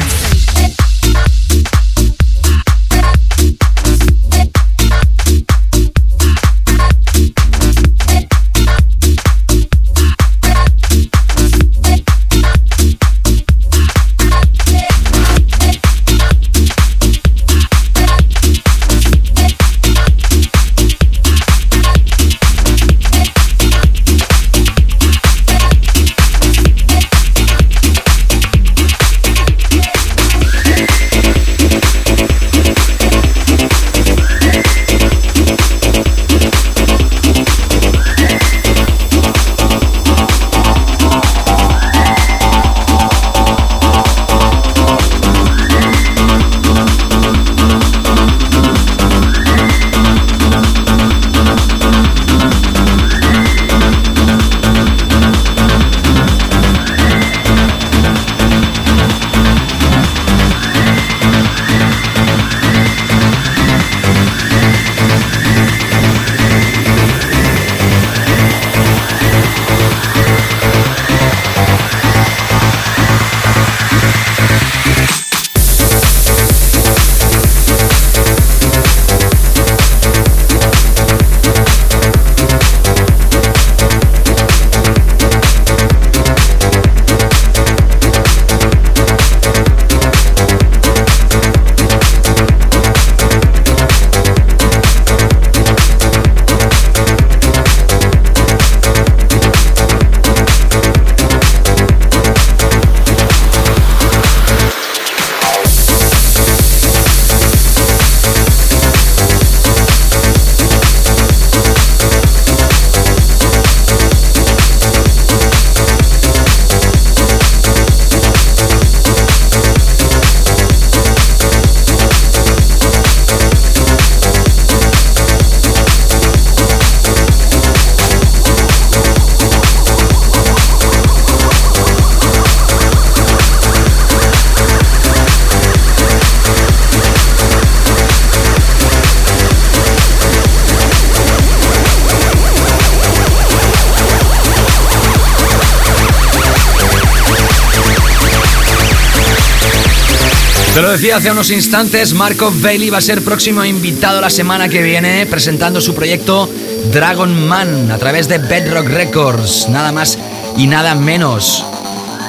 Hace 151.13 151.31
unos 151.31 151.51
instantes, 151.51 152.13
Marco 152.13 152.53
Bailey 152.61 152.91
va 152.91 152.99
a 152.99 153.03
ser 153.03 153.23
próximo 153.23 153.65
invitado 153.65 154.21
la 154.21 154.29
semana 154.29 154.69
que 154.69 154.83
viene 154.83 155.25
presentando 155.27 155.81
su 155.81 155.95
proyecto 155.95 156.51
Dragon 156.93 157.47
Man 157.49 157.91
a 157.91 157.99
través 157.99 158.29
de 158.29 158.39
Bedrock 158.39 158.89
Records, 158.89 159.69
nada 159.69 159.91
más 159.91 160.19
y 160.57 160.67
nada 160.67 160.95
menos. 160.95 161.65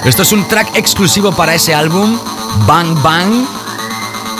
Esto 0.06 0.22
es 0.22 0.32
un 0.32 0.48
track 0.48 0.78
exclusivo 0.78 1.32
para 1.34 1.56
ese 1.56 1.74
álbum, 1.74 2.18
Bang 2.66 3.02
Bang, 3.02 3.46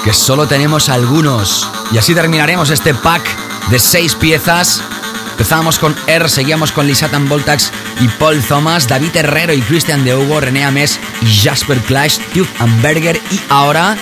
que 0.04 0.14
solo 0.14 0.48
tenemos 0.48 0.90
algunos. 0.90 1.70
Y 1.92 1.98
así 1.98 2.14
terminaremos 2.14 2.70
este 2.70 2.94
pack 2.94 3.24
de 3.70 3.80
seis 3.80 4.16
piezas. 4.16 4.82
Empezamos 5.32 5.80
con 5.80 5.96
R, 6.08 6.30
seguíamos 6.30 6.72
con 6.72 6.88
Lisatan 6.88 7.28
Voltax 7.28 7.72
y 8.00 8.08
Paul 8.08 8.42
Thomas, 8.42 8.88
David 8.88 9.16
Herrero 9.16 9.54
y 9.54 9.62
Christian 9.62 10.06
de 10.06 10.16
Hugo, 10.16 10.40
René 10.40 10.64
Ames 10.66 11.00
y 11.22 11.26
Jasper 11.26 11.80
Clash, 11.80 12.20
Tube 12.34 12.50
Amberger 12.60 13.20
y 13.32 13.40
ahora 13.50 13.98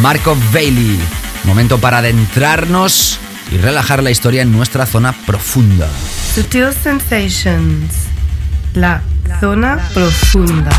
Marco 0.00 0.36
Bailey. 0.52 0.98
Momento 1.44 1.78
para 1.78 1.98
adentrarnos 1.98 3.18
y 3.50 3.56
relajar 3.58 4.02
la 4.02 4.10
historia 4.10 4.42
en 4.42 4.52
nuestra 4.52 4.86
zona 4.86 5.12
profunda. 5.12 5.88
Sutil 6.34 6.72
Sensations, 6.72 7.92
la 8.74 9.02
zona 9.40 9.78
profunda. 9.92 10.70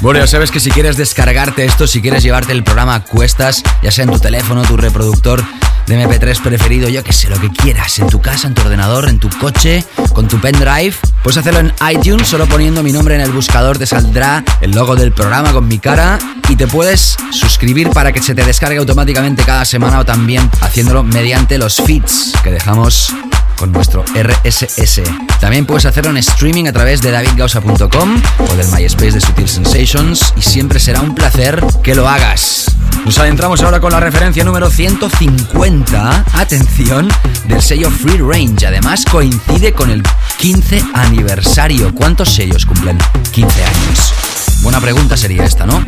Bueno, 0.00 0.20
ya 0.20 0.26
sabes 0.26 0.50
que 0.50 0.60
si 0.60 0.70
quieres 0.70 0.96
descargarte 0.96 1.64
esto, 1.64 1.86
si 1.86 2.02
quieres 2.02 2.22
llevarte 2.22 2.52
el 2.52 2.62
programa 2.62 2.94
a 2.94 3.04
cuestas, 3.04 3.62
ya 3.82 3.90
sea 3.90 4.04
en 4.04 4.10
tu 4.10 4.18
teléfono, 4.18 4.62
tu 4.62 4.76
reproductor, 4.76 5.42
de 5.86 6.06
MP3 6.06 6.40
preferido, 6.42 6.88
yo 6.88 7.02
que 7.04 7.12
sé, 7.12 7.28
lo 7.28 7.40
que 7.40 7.50
quieras, 7.50 7.98
en 7.98 8.08
tu 8.08 8.20
casa, 8.20 8.48
en 8.48 8.54
tu 8.54 8.62
ordenador, 8.62 9.08
en 9.08 9.18
tu 9.18 9.28
coche, 9.30 9.84
con 10.12 10.28
tu 10.28 10.40
pendrive. 10.40 10.94
Puedes 11.22 11.38
hacerlo 11.38 11.60
en 11.60 11.72
iTunes, 11.90 12.28
solo 12.28 12.46
poniendo 12.46 12.82
mi 12.82 12.92
nombre 12.92 13.14
en 13.14 13.20
el 13.20 13.30
buscador 13.32 13.78
te 13.78 13.86
saldrá 13.86 14.44
el 14.60 14.72
logo 14.72 14.96
del 14.96 15.12
programa 15.12 15.52
con 15.52 15.66
mi 15.66 15.78
cara 15.78 16.18
y 16.48 16.56
te 16.56 16.66
puedes 16.66 17.16
suscribir 17.30 17.90
para 17.90 18.12
que 18.12 18.22
se 18.22 18.34
te 18.34 18.44
descargue 18.44 18.78
automáticamente 18.78 19.42
cada 19.42 19.64
semana 19.64 20.00
o 20.00 20.04
también 20.04 20.50
haciéndolo 20.60 21.02
mediante 21.02 21.58
los 21.58 21.76
feeds 21.76 22.32
que 22.42 22.50
dejamos 22.50 23.12
con 23.56 23.72
nuestro 23.72 24.04
RSS. 24.14 25.02
También 25.40 25.66
puedes 25.66 25.86
hacerlo 25.86 26.10
en 26.10 26.18
streaming 26.18 26.66
a 26.66 26.72
través 26.72 27.02
de 27.02 27.10
davidgausa.com 27.10 28.22
o 28.38 28.56
del 28.56 28.68
MySpace 28.68 29.12
de 29.12 29.20
Sutil 29.20 29.48
Sensations 29.48 30.34
y 30.36 30.42
siempre 30.42 30.78
será 30.78 31.00
un 31.00 31.14
placer 31.14 31.64
que 31.82 31.94
lo 31.94 32.08
hagas. 32.08 32.66
Nos 33.04 33.18
adentramos 33.18 33.62
ahora 33.62 33.80
con 33.80 33.92
la 33.92 34.00
referencia 34.00 34.44
número 34.44 34.70
150, 34.70 36.24
atención, 36.32 37.08
del 37.46 37.60
sello 37.60 37.90
Free 37.90 38.18
Range. 38.18 38.66
Además 38.66 39.04
coincide 39.04 39.74
con 39.74 39.90
el 39.90 40.02
15 40.38 40.82
aniversario. 40.94 41.94
¿Cuántos 41.94 42.30
sellos 42.30 42.64
cumplen 42.64 42.96
15 43.32 43.62
años? 43.62 44.14
Buena 44.62 44.80
pregunta 44.80 45.18
sería 45.18 45.44
esta, 45.44 45.66
¿no? 45.66 45.84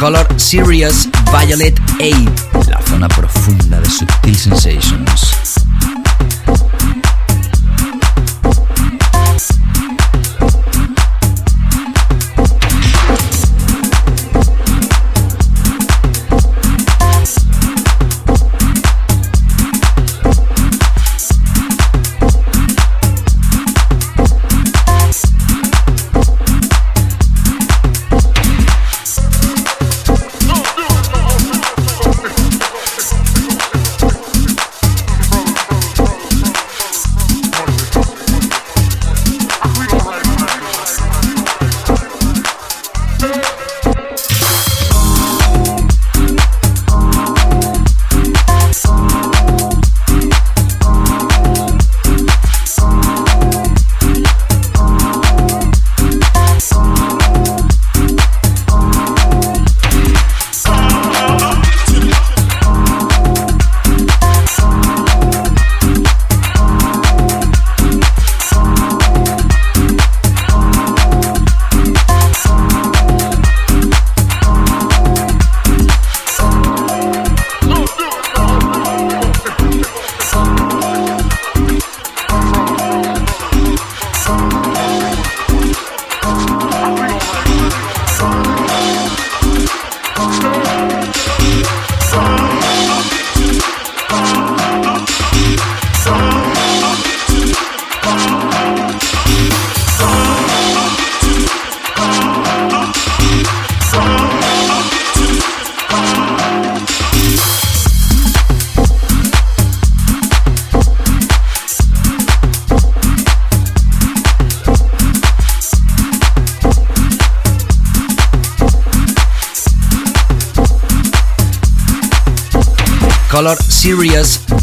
Color 0.00 0.26
Serious 0.36 1.08
Violet 1.30 1.80
8, 2.00 2.70
la 2.70 2.82
zona 2.82 3.08
profunda 3.08 3.80
de 3.80 3.88
Sutil 3.88 4.36
Sensations. 4.36 5.55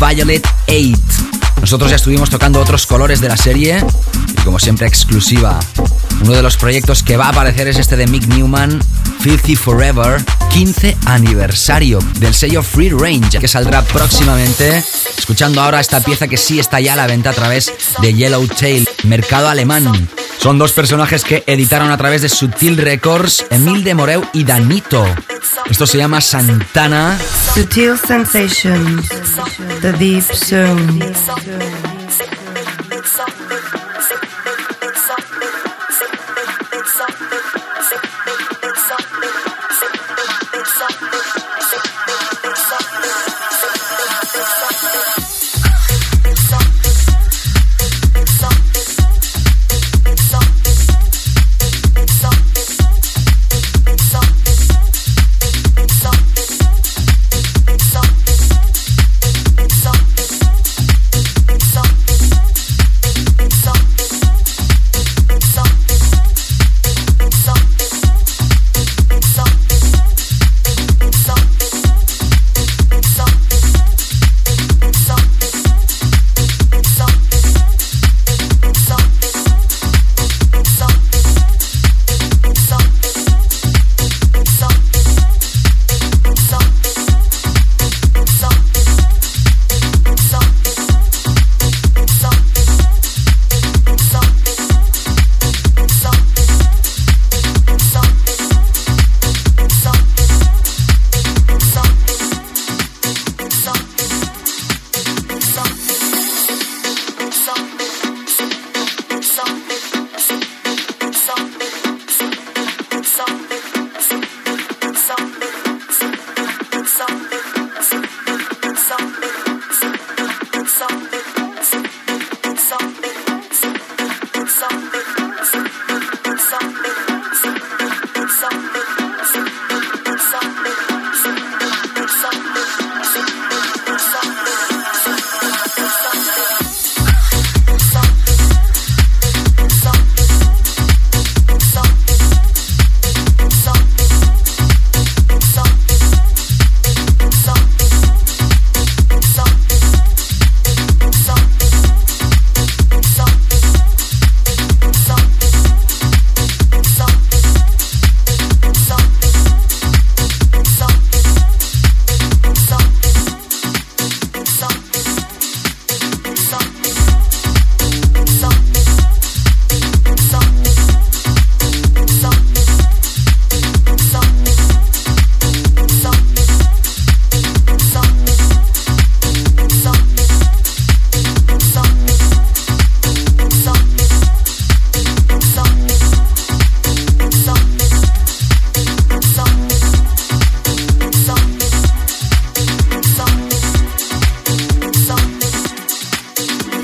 Violet 0.05 0.45
8. 0.67 0.97
Nosotros 1.61 1.89
ya 1.89 1.95
estuvimos 1.95 2.29
tocando 2.29 2.59
otros 2.59 2.85
colores 2.85 3.21
de 3.21 3.29
la 3.29 3.37
serie 3.37 3.85
y 4.27 4.41
como 4.43 4.59
siempre 4.59 4.85
exclusiva. 4.85 5.59
Uno 6.21 6.33
de 6.33 6.41
los 6.41 6.57
proyectos 6.57 7.03
que 7.03 7.15
va 7.15 7.27
a 7.27 7.29
aparecer 7.29 7.69
es 7.69 7.79
este 7.79 7.95
de 7.95 8.07
Mick 8.07 8.27
Newman, 8.27 8.81
Filthy 9.21 9.55
Forever, 9.55 10.21
15 10.51 10.97
aniversario 11.05 11.99
del 12.19 12.33
sello 12.33 12.63
Free 12.63 12.89
Range 12.89 13.39
que 13.39 13.47
saldrá 13.47 13.81
próximamente. 13.81 14.83
Escuchando 15.17 15.61
ahora 15.61 15.79
esta 15.79 16.01
pieza 16.01 16.27
que 16.27 16.37
sí 16.37 16.59
está 16.59 16.81
ya 16.81 16.93
a 16.93 16.97
la 16.97 17.07
venta 17.07 17.29
a 17.29 17.33
través 17.33 17.71
de 18.01 18.13
Yellow 18.13 18.45
Tail, 18.47 18.87
mercado 19.03 19.47
alemán. 19.47 20.09
Son 20.37 20.57
dos 20.57 20.73
personajes 20.73 21.23
que 21.23 21.43
editaron 21.47 21.91
a 21.91 21.97
través 21.97 22.21
de 22.21 22.29
Sutil 22.29 22.77
Records, 22.77 23.45
Emil 23.49 23.83
de 23.83 23.95
Moreu 23.95 24.23
y 24.33 24.43
Danito. 24.43 25.05
Esto 25.69 25.87
se 25.87 25.97
llama 25.97 26.21
Santana. 26.21 27.17
Sutil 27.53 27.97
Sensations, 27.97 29.07
The 29.81 29.93
Deep 29.93 30.23
Zone. 30.33 31.92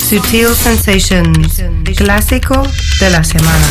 Sutil 0.10 0.56
Sensations, 0.56 1.62
clásico 1.96 2.64
de 3.00 3.12
la 3.12 3.24
semana. 3.24 3.64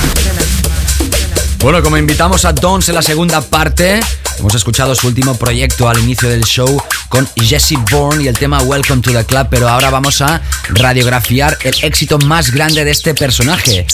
Bueno, 1.58 1.82
como 1.82 1.96
invitamos 1.96 2.44
a 2.44 2.52
Dons 2.52 2.88
en 2.88 2.94
la 2.94 3.02
segunda 3.02 3.40
parte, 3.40 3.98
hemos 4.38 4.54
escuchado 4.54 4.94
su 4.94 5.08
último 5.08 5.36
proyecto 5.36 5.88
al 5.88 5.98
inicio 5.98 6.28
del 6.28 6.44
show 6.44 6.80
con 7.08 7.28
Jesse 7.34 7.74
Bourne 7.90 8.22
y 8.22 8.28
el 8.28 8.38
tema 8.38 8.62
Welcome 8.62 9.02
to 9.02 9.10
the 9.10 9.24
Club, 9.24 9.48
pero 9.50 9.68
ahora 9.68 9.90
vamos 9.90 10.20
a 10.20 10.40
radiografiar 10.68 11.58
el 11.64 11.74
éxito 11.82 12.18
más 12.20 12.52
grande 12.52 12.84
de 12.84 12.92
este 12.92 13.14
personaje. 13.14 13.84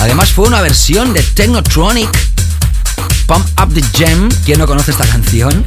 Además 0.00 0.32
fue 0.32 0.48
una 0.48 0.60
versión 0.60 1.14
de 1.14 1.22
Technotronic, 1.22 2.10
Pump 3.26 3.46
Up 3.58 3.72
the 3.72 3.82
Gem, 3.96 4.28
¿quién 4.44 4.58
no 4.58 4.66
conoce 4.66 4.90
esta 4.90 5.06
canción? 5.06 5.64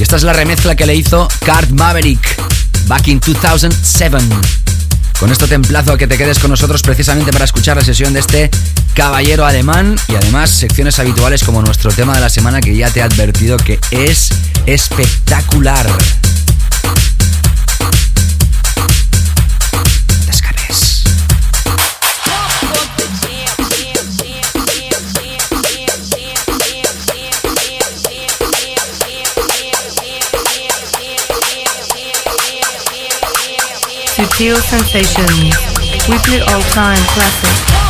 Y 0.00 0.02
esta 0.02 0.16
es 0.16 0.22
la 0.22 0.32
remezcla 0.32 0.74
que 0.74 0.86
le 0.86 0.94
hizo 0.94 1.28
Card 1.44 1.72
Maverick 1.72 2.20
back 2.86 3.08
in 3.08 3.20
2007. 3.20 4.16
Con 5.18 5.30
esto 5.30 5.46
te 5.46 5.56
emplazo 5.56 5.92
a 5.92 5.98
que 5.98 6.06
te 6.06 6.16
quedes 6.16 6.38
con 6.38 6.50
nosotros 6.50 6.80
precisamente 6.80 7.30
para 7.32 7.44
escuchar 7.44 7.76
la 7.76 7.84
sesión 7.84 8.14
de 8.14 8.20
este 8.20 8.50
caballero 8.94 9.44
alemán 9.44 9.96
y 10.08 10.14
además 10.14 10.48
secciones 10.48 10.98
habituales 10.98 11.44
como 11.44 11.60
nuestro 11.60 11.92
tema 11.92 12.14
de 12.14 12.20
la 12.20 12.30
semana 12.30 12.62
que 12.62 12.74
ya 12.74 12.90
te 12.90 13.00
he 13.00 13.02
advertido 13.02 13.58
que 13.58 13.78
es 13.90 14.30
espectacular. 14.64 15.86
Sutil 34.20 34.54
Sensations, 34.54 35.56
We 36.06 36.12
weekly 36.12 36.40
all-time 36.40 36.98
classic. 37.08 37.89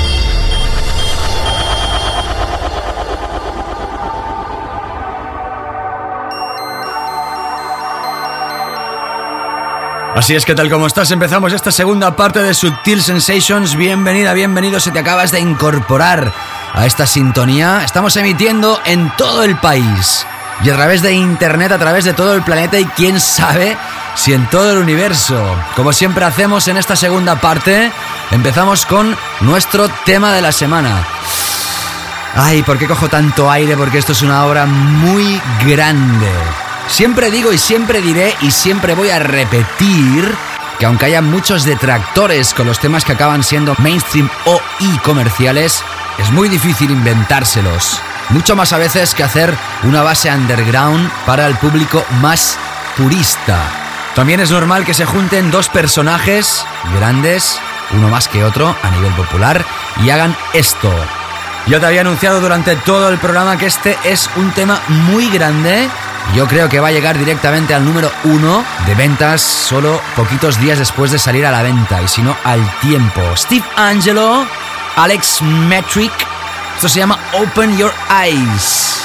Así 10.21 10.35
es 10.35 10.45
que 10.45 10.53
tal 10.53 10.69
como 10.69 10.85
estás, 10.85 11.09
empezamos 11.09 11.51
esta 11.51 11.71
segunda 11.71 12.15
parte 12.15 12.43
de 12.43 12.53
Subtil 12.53 13.01
Sensations. 13.01 13.75
Bienvenida, 13.75 14.33
bienvenido, 14.33 14.79
si 14.79 14.91
te 14.91 14.99
acabas 14.99 15.31
de 15.31 15.39
incorporar 15.39 16.31
a 16.75 16.85
esta 16.85 17.07
sintonía. 17.07 17.81
Estamos 17.83 18.15
emitiendo 18.17 18.79
en 18.85 19.11
todo 19.17 19.41
el 19.41 19.57
país 19.57 20.27
y 20.63 20.69
a 20.69 20.75
través 20.75 21.01
de 21.01 21.13
internet, 21.13 21.71
a 21.71 21.79
través 21.79 22.05
de 22.05 22.13
todo 22.13 22.35
el 22.35 22.43
planeta 22.43 22.79
y 22.79 22.85
quién 22.85 23.19
sabe 23.19 23.75
si 24.13 24.31
en 24.31 24.47
todo 24.51 24.73
el 24.73 24.77
universo. 24.77 25.43
Como 25.75 25.91
siempre 25.91 26.23
hacemos 26.23 26.67
en 26.67 26.77
esta 26.77 26.95
segunda 26.95 27.41
parte, 27.41 27.91
empezamos 28.29 28.85
con 28.85 29.17
nuestro 29.39 29.89
tema 30.05 30.33
de 30.33 30.43
la 30.43 30.51
semana. 30.51 31.03
Ay, 32.35 32.61
¿por 32.61 32.77
qué 32.77 32.87
cojo 32.87 33.09
tanto 33.09 33.49
aire? 33.49 33.75
Porque 33.75 33.97
esto 33.97 34.11
es 34.11 34.21
una 34.21 34.45
obra 34.45 34.67
muy 34.67 35.41
grande. 35.65 36.29
Siempre 36.87 37.31
digo 37.31 37.53
y 37.53 37.57
siempre 37.57 38.01
diré 38.01 38.35
y 38.41 38.51
siempre 38.51 38.93
voy 38.93 39.09
a 39.09 39.19
repetir 39.19 40.35
que 40.79 40.85
aunque 40.85 41.05
haya 41.05 41.21
muchos 41.21 41.63
detractores 41.63 42.53
con 42.53 42.67
los 42.67 42.79
temas 42.79 43.05
que 43.05 43.13
acaban 43.13 43.43
siendo 43.43 43.75
mainstream 43.77 44.29
o 44.45 44.59
y 44.79 44.97
comerciales, 44.99 45.83
es 46.17 46.31
muy 46.31 46.49
difícil 46.49 46.91
inventárselos. 46.91 48.01
Mucho 48.29 48.55
más 48.55 48.73
a 48.73 48.77
veces 48.77 49.13
que 49.13 49.23
hacer 49.23 49.53
una 49.83 50.03
base 50.03 50.31
underground 50.31 51.09
para 51.25 51.47
el 51.47 51.55
público 51.55 52.03
más 52.21 52.57
purista. 52.97 53.59
También 54.15 54.39
es 54.39 54.51
normal 54.51 54.83
que 54.83 54.93
se 54.93 55.05
junten 55.05 55.51
dos 55.51 55.69
personajes 55.69 56.65
grandes, 56.95 57.59
uno 57.91 58.09
más 58.09 58.27
que 58.27 58.43
otro 58.43 58.75
a 58.81 58.89
nivel 58.89 59.13
popular, 59.13 59.63
y 60.03 60.09
hagan 60.09 60.35
esto. 60.53 60.91
Yo 61.67 61.79
te 61.79 61.85
había 61.85 62.01
anunciado 62.01 62.41
durante 62.41 62.75
todo 62.75 63.09
el 63.09 63.19
programa 63.19 63.57
que 63.57 63.67
este 63.67 63.97
es 64.03 64.29
un 64.35 64.51
tema 64.51 64.81
muy 64.87 65.29
grande 65.29 65.87
yo 66.35 66.47
creo 66.47 66.69
que 66.69 66.79
va 66.79 66.89
a 66.89 66.91
llegar 66.91 67.17
directamente 67.17 67.73
al 67.73 67.83
número 67.83 68.11
uno 68.23 68.63
de 68.85 68.95
ventas 68.95 69.41
solo 69.41 70.01
poquitos 70.15 70.59
días 70.59 70.79
después 70.79 71.11
de 71.11 71.19
salir 71.19 71.45
a 71.45 71.51
la 71.51 71.61
venta, 71.61 72.01
y 72.01 72.07
si 72.07 72.21
no, 72.21 72.35
al 72.43 72.61
tiempo. 72.79 73.21
Steve 73.35 73.65
Angelo, 73.75 74.45
Alex 74.95 75.41
Metric, 75.41 76.13
esto 76.75 76.89
se 76.89 76.99
llama 76.99 77.19
Open 77.33 77.77
Your 77.77 77.93
Eyes. 78.23 79.01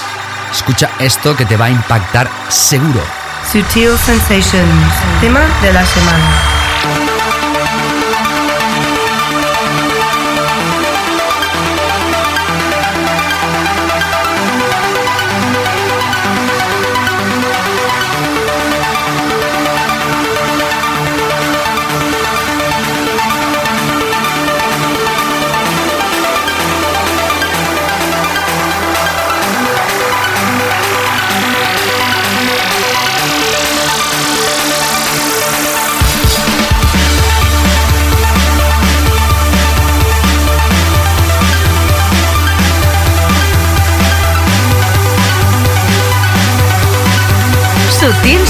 Escucha 0.52 0.90
esto 0.98 1.36
que 1.36 1.44
te 1.44 1.56
va 1.56 1.66
a 1.66 1.70
impactar 1.70 2.30
seguro. 2.48 3.02
Sutil 3.50 3.96
Sensations, 3.98 4.92
tema 5.20 5.40
de 5.62 5.72
la 5.72 5.84
semana. 5.84 6.55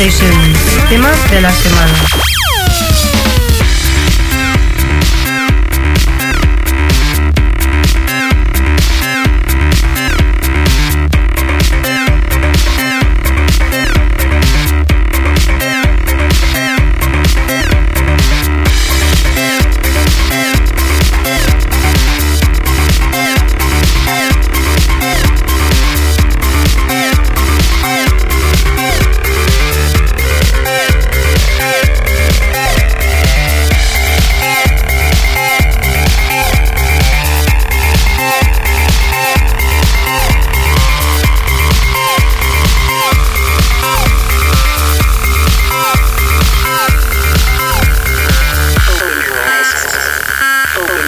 Sensations, 0.00 0.88
tema 0.88 1.10
de 1.30 1.42
la 1.42 1.52
semana. 1.52 2.29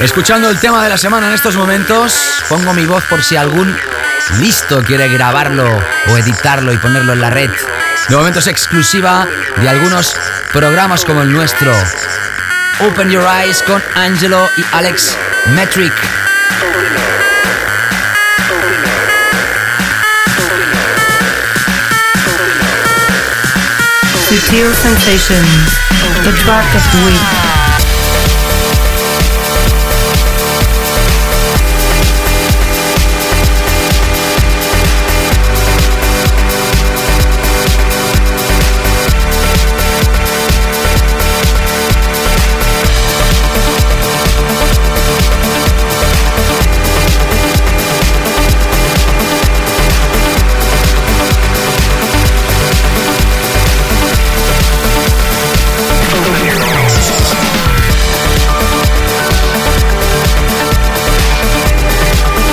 Escuchando 0.02 0.50
el 0.50 0.58
tema 0.58 0.82
de 0.82 0.88
la 0.88 0.98
semana 0.98 1.28
en 1.28 1.32
estos 1.32 1.56
momentos, 1.56 2.42
pongo 2.48 2.74
mi 2.74 2.84
voz 2.86 3.04
por 3.04 3.22
si 3.22 3.36
algún 3.36 3.74
listo 4.40 4.82
quiere 4.82 5.08
grabarlo 5.08 5.64
o 6.08 6.18
editarlo 6.18 6.72
y 6.72 6.76
ponerlo 6.76 7.12
en 7.12 7.20
la 7.20 7.30
red. 7.30 7.50
De 8.08 8.16
momento 8.16 8.40
es 8.40 8.48
exclusiva 8.48 9.28
de 9.58 9.68
algunos 9.68 10.16
programas 10.52 11.04
como 11.04 11.22
el 11.22 11.32
nuestro. 11.32 11.72
Open 12.80 13.10
Your 13.10 13.24
Eyes 13.24 13.62
con 13.62 13.80
Angelo 13.94 14.50
y 14.56 14.64
Alex 14.72 15.16
Metric. 15.54 15.92
Sensations, 24.74 25.78
the 26.24 26.32
track 26.42 26.74
of 26.74 26.82
the 26.92 27.06
week. 27.06 27.61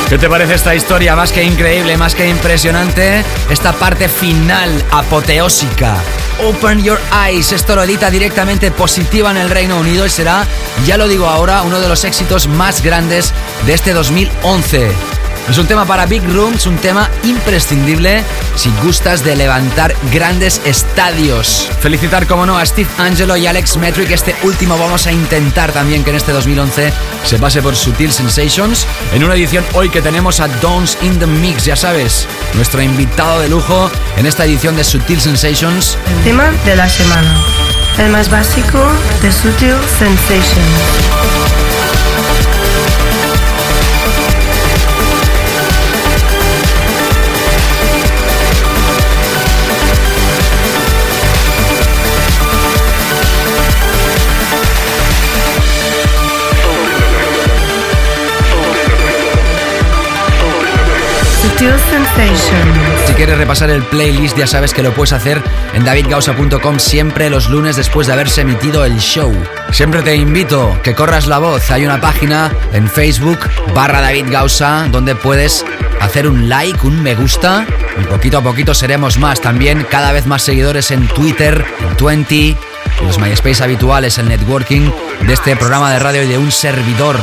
¿Qué 0.10 0.18
te 0.18 0.28
parece 0.28 0.56
esta 0.56 0.74
historia? 0.74 1.16
Más 1.16 1.32
que 1.32 1.44
increíble, 1.44 1.96
más 1.96 2.16
que 2.16 2.28
impresionante. 2.28 3.24
Esta 3.48 3.74
parte 3.74 4.10
final, 4.10 4.84
apoteósica. 4.90 5.98
Open 6.44 6.84
Your 6.84 7.00
Eyes. 7.28 7.52
Esto 7.52 7.76
lo 7.76 7.84
edita 7.84 8.10
directamente 8.10 8.72
positiva 8.72 9.30
en 9.30 9.38
el 9.38 9.52
Reino 9.52 9.78
Unido 9.78 10.08
y 10.08 10.10
será, 10.10 10.48
ya 10.84 10.98
lo 10.98 11.08
digo 11.08 11.28
ahora, 11.28 11.62
uno 11.62 11.80
de 11.80 11.88
los 11.88 12.06
éxitos 12.06 12.48
más 12.48 12.82
grandes 12.82 13.36
de 13.68 13.76
este 13.76 13.94
2011. 13.94 14.90
Es 15.48 15.58
un 15.60 15.68
tema 15.68 15.86
para 15.86 16.08
Big 16.08 16.24
Rooms, 16.24 16.66
un 16.66 16.78
tema 16.78 17.08
imprescindible 17.24 18.24
si 18.60 18.70
gustas 18.84 19.24
de 19.24 19.38
levantar 19.38 19.96
grandes 20.12 20.60
estadios. 20.66 21.70
Felicitar, 21.80 22.28
como 22.28 22.46
no, 22.46 22.58
a 22.58 22.66
Steve 22.66 22.90
Angelo 22.98 23.38
y 23.38 23.48
Alex 23.48 23.78
Metric. 23.78 24.12
Este 24.12 24.36
último 24.44 24.78
vamos 24.78 25.08
a 25.08 25.14
intentar 25.14 25.72
también 25.72 26.04
que 26.04 26.10
en 26.10 26.18
este 26.18 26.34
2011 26.34 26.92
se 27.24 27.40
pase 27.40 27.62
por 27.62 27.78
Sutil 27.78 28.12
Sensations. 28.12 28.86
En 29.14 29.24
una 29.24 29.36
edición 29.36 29.64
hoy 29.76 29.90
que 29.90 30.02
tenemos 30.02 30.42
a 30.42 30.50
Dons 30.60 30.98
in 31.04 31.18
the 31.20 31.26
Mix, 31.26 31.64
ya 31.64 31.78
sabes, 31.78 32.28
nuestro 32.56 32.82
invitado 32.82 33.40
de 33.40 33.48
lujo 33.48 33.90
en 34.18 34.26
esta 34.26 34.44
edición 34.44 34.76
de 34.76 34.84
Sutil 34.84 35.22
Sensations. 35.22 35.98
El 36.18 36.24
tema 36.26 36.52
de 36.66 36.76
la 36.76 36.90
semana. 36.90 37.42
El 37.98 38.10
más 38.10 38.30
básico 38.30 38.86
de 39.22 39.32
Sutil 39.32 39.76
Sensations. 39.98 41.39
Si 63.06 63.14
quieres 63.16 63.38
repasar 63.38 63.70
el 63.70 63.84
playlist, 63.84 64.38
ya 64.38 64.48
sabes 64.48 64.74
que 64.74 64.82
lo 64.82 64.94
puedes 64.94 65.12
hacer 65.12 65.44
en 65.74 65.84
davidgausa.com 65.84 66.80
siempre 66.80 67.30
los 67.30 67.50
lunes 67.50 67.76
después 67.76 68.08
de 68.08 68.14
haberse 68.14 68.42
emitido 68.42 68.86
el 68.86 68.98
show. 69.00 69.30
Siempre 69.72 70.02
te 70.02 70.16
invito 70.16 70.80
que 70.84 70.96
corras 70.96 71.28
la 71.28 71.38
voz. 71.38 71.70
Hay 71.70 71.84
una 71.84 72.00
página 72.00 72.50
en 72.72 72.88
Facebook 72.88 73.40
barra 73.74 74.00
David 74.00 74.28
donde 74.90 75.16
puedes 75.16 75.66
hacer 76.00 76.30
un 76.30 76.48
like, 76.48 76.80
un 76.88 77.04
me 77.04 77.14
gusta. 77.16 77.66
Y 78.02 78.06
poquito 78.06 78.38
a 78.38 78.42
poquito 78.42 78.74
seremos 78.74 79.18
más. 79.18 79.42
También 79.42 79.86
cada 79.92 80.14
vez 80.14 80.28
más 80.28 80.44
seguidores 80.44 80.92
en 80.92 81.10
Twitter, 81.10 81.66
en 81.82 82.06
20 82.06 82.36
y 82.36 82.58
los 83.04 83.20
MySpace 83.20 83.62
habituales, 83.62 84.18
el 84.18 84.30
networking 84.30 84.90
de 85.28 85.34
este 85.34 85.58
programa 85.58 85.92
de 85.92 86.00
radio 86.00 86.24
y 86.24 86.28
de 86.28 86.38
un 86.38 86.54
servidor. 86.54 87.18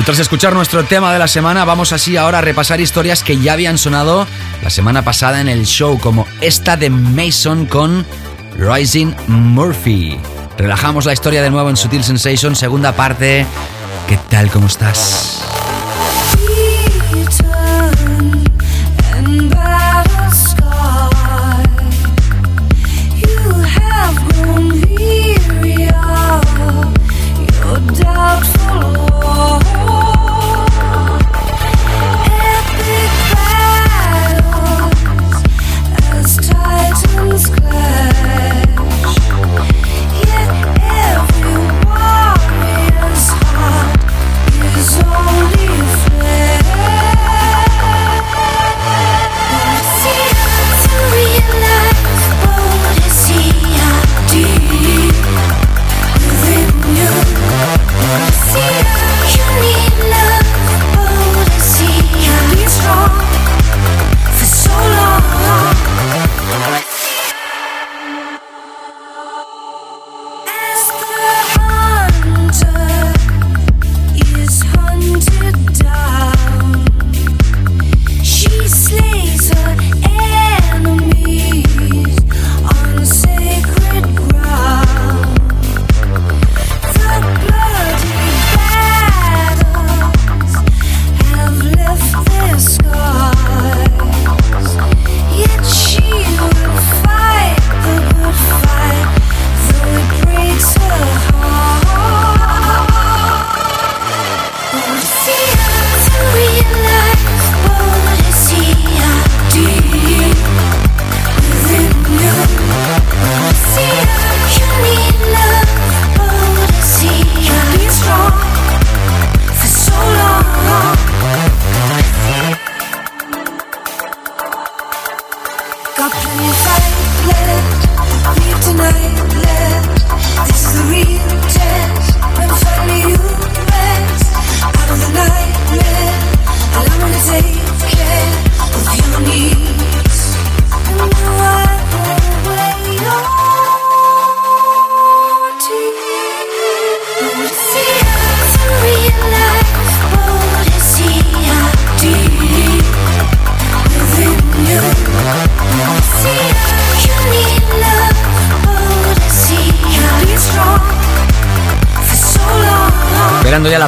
Y 0.00 0.02
tras 0.02 0.18
escuchar 0.18 0.54
nuestro 0.54 0.82
tema 0.82 1.12
de 1.12 1.18
la 1.18 1.28
semana, 1.28 1.66
vamos 1.66 1.92
así 1.92 2.16
ahora 2.16 2.38
a 2.38 2.40
repasar 2.40 2.80
historias 2.80 3.22
que 3.22 3.38
ya 3.38 3.52
habían 3.52 3.76
sonado 3.76 4.26
la 4.62 4.70
semana 4.70 5.02
pasada 5.02 5.42
en 5.42 5.48
el 5.50 5.66
show, 5.66 5.98
como 5.98 6.26
esta 6.40 6.78
de 6.78 6.88
Mason 6.88 7.66
con 7.66 8.06
Rising 8.56 9.12
Murphy. 9.26 10.18
Relajamos 10.56 11.04
la 11.04 11.12
historia 11.12 11.42
de 11.42 11.50
nuevo 11.50 11.68
en 11.68 11.76
Sutil 11.76 12.02
Sensation, 12.02 12.56
segunda 12.56 12.96
parte. 12.96 13.44
¿Qué 14.08 14.18
tal? 14.30 14.50
¿Cómo 14.50 14.68
estás? 14.68 15.44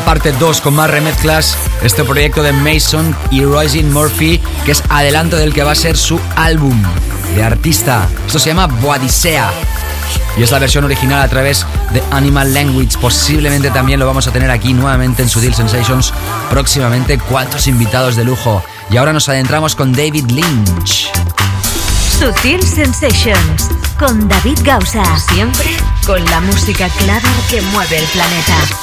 Parte 0.05 0.33
2 0.33 0.61
con 0.61 0.75
más 0.75 0.91
remezclas, 0.91 1.57
este 1.83 2.05
proyecto 2.05 2.43
de 2.43 2.53
Mason 2.53 3.17
y 3.31 3.45
Rising 3.45 3.91
Murphy, 3.91 4.41
que 4.65 4.73
es 4.73 4.83
adelanto 4.89 5.37
del 5.37 5.53
que 5.53 5.63
va 5.63 5.73
a 5.73 5.77
ser 5.77 5.97
su 5.97 6.21
álbum 6.37 6.81
de 7.35 7.43
artista. 7.43 8.09
Esto 8.27 8.39
se 8.39 8.51
llama 8.51 8.67
Boadicea. 8.67 9.51
Y 10.37 10.43
es 10.43 10.51
la 10.51 10.59
versión 10.59 10.85
original 10.85 11.23
a 11.23 11.29
través 11.29 11.67
de 11.93 12.03
Animal 12.11 12.55
Language. 12.55 12.99
Posiblemente 13.01 13.71
también 13.71 14.01
lo 14.01 14.07
vamos 14.07 14.27
a 14.27 14.33
tener 14.33 14.51
aquí 14.51 14.73
nuevamente 14.73 15.23
en 15.23 15.29
Sutil 15.29 15.55
Sensations 15.55 16.13
próximamente. 16.51 17.19
Cuatro 17.19 17.59
invitados 17.67 18.17
de 18.17 18.25
lujo. 18.25 18.63
Y 18.91 18.97
ahora 18.97 19.13
nos 19.13 19.29
adentramos 19.29 19.75
con 19.77 19.93
David 19.93 20.31
Lynch. 20.31 21.11
Sutil 22.19 22.63
Sensations 22.63 23.69
con 23.99 24.29
David 24.29 24.59
Gausa. 24.65 25.05
Siempre 25.19 25.77
con 26.07 26.25
la 26.27 26.41
música 26.41 26.89
clara 26.99 27.29
que 27.51 27.61
mueve 27.63 27.99
el 27.99 28.05
planeta. 28.07 28.82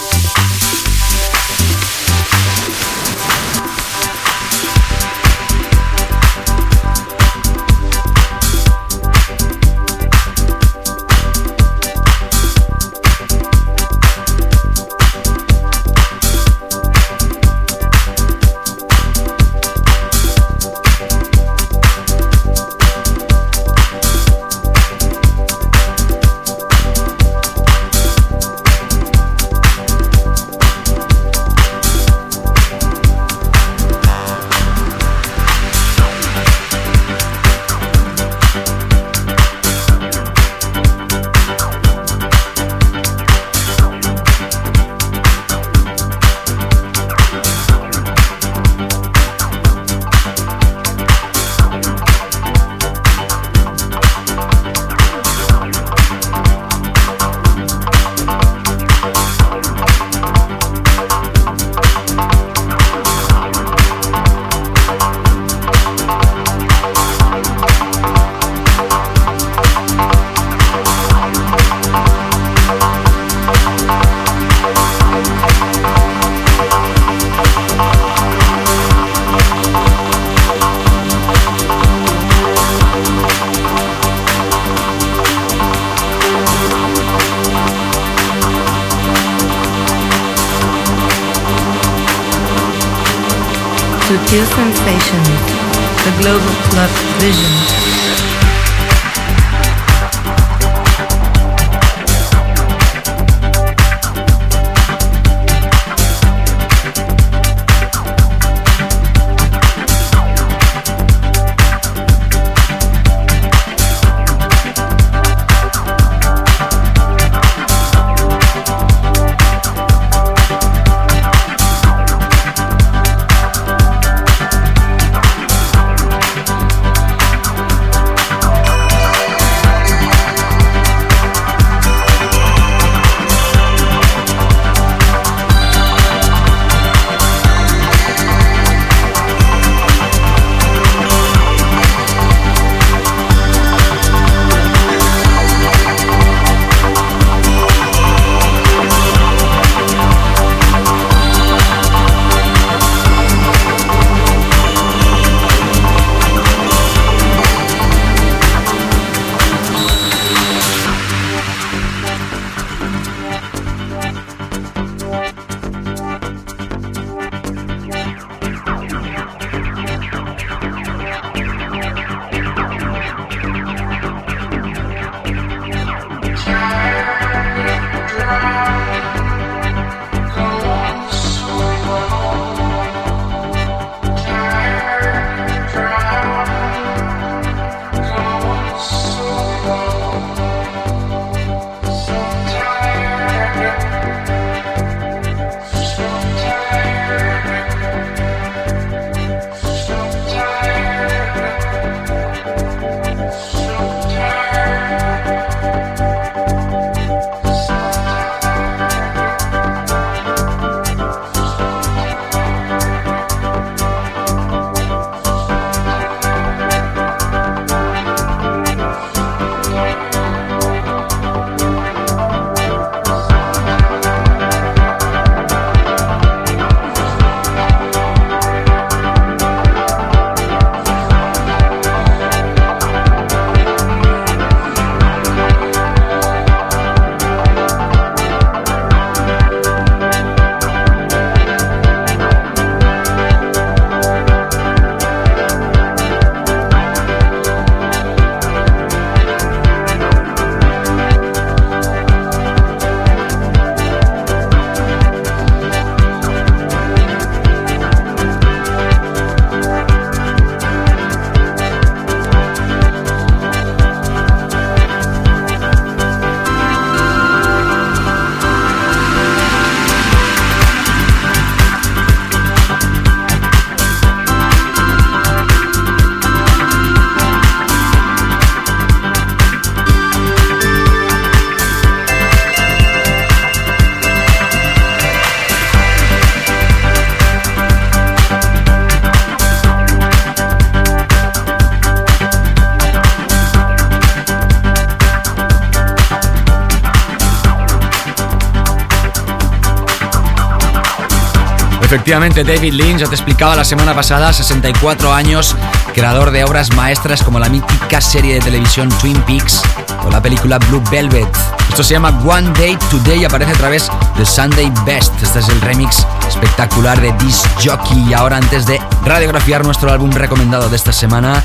Efectivamente, 301.92 302.44
David 302.44 302.74
Lynch, 302.74 303.00
ya 303.00 303.08
te 303.08 303.16
explicaba 303.16 303.56
la 303.56 303.66
semana 303.66 303.96
pasada, 303.96 304.32
64 304.32 305.12
años, 305.12 305.56
creador 305.96 306.30
de 306.30 306.44
obras 306.44 306.72
maestras 306.76 307.24
como 307.24 307.40
la 307.40 307.50
mítica 307.50 308.00
serie 308.00 308.36
de 308.36 308.42
televisión 308.42 308.90
Twin 309.02 309.20
Peaks 309.24 309.64
o 310.06 310.12
la 310.12 310.22
película 310.22 310.60
Blue 310.60 310.84
Velvet. 310.92 311.28
Esto 311.68 311.84
se 311.84 311.96
llama 311.96 312.10
One 312.24 312.52
Day 312.60 312.78
Today 312.92 313.22
y 313.22 313.26
aparece 313.26 313.54
a 313.54 313.56
través 313.56 313.90
de 314.16 314.24
Sunday 314.24 314.72
Best. 314.86 315.12
Este 315.24 315.40
es 315.40 315.50
el 315.50 315.60
remix 315.62 316.06
espectacular 316.28 317.02
de 317.02 317.12
This 317.14 317.42
Jockey. 317.66 318.08
Y 318.08 318.14
ahora, 318.14 318.38
antes 318.38 318.68
de 318.68 318.80
radiografiar 319.04 319.66
nuestro 319.66 319.92
álbum 319.92 320.12
recomendado 320.12 320.70
de 320.70 320.76
esta 320.76 320.94
semana, 320.94 321.44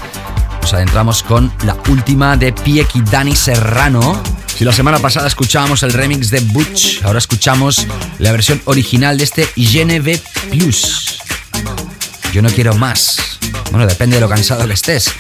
nos 0.60 0.74
adentramos 0.74 1.22
con 1.22 1.50
la 1.64 1.74
última 1.88 2.36
de 2.36 2.52
Piek 2.52 2.94
y 2.96 3.00
Dani 3.00 3.34
Serrano 3.34 4.22
si 4.56 4.64
la 4.64 4.72
semana 4.72 5.00
pasada 5.00 5.26
escuchábamos 5.26 5.82
el 5.82 5.92
remix 5.92 6.30
de 6.30 6.38
Butch, 6.38 7.02
ahora 7.02 7.18
escuchamos 7.18 7.88
la 8.20 8.30
versión 8.30 8.62
original 8.66 9.18
de 9.18 9.24
este 9.24 9.48
Geneve 9.56 10.22
Plus. 10.54 11.18
Yo 12.32 12.40
no 12.40 12.48
quiero 12.48 12.74
más. 12.74 13.40
Bueno, 13.72 13.88
depende 13.88 14.16
de 14.16 14.20
lo 14.20 14.28
cansado 14.28 14.64
que 14.68 14.74
estés. 14.74 15.10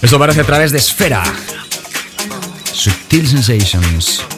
Esto 0.00 0.16
aparece 0.16 0.42
a 0.42 0.44
través 0.44 0.70
de 0.70 0.78
Esfera. 0.78 1.24
Subtil 2.72 3.26
Sensations. 3.28 4.35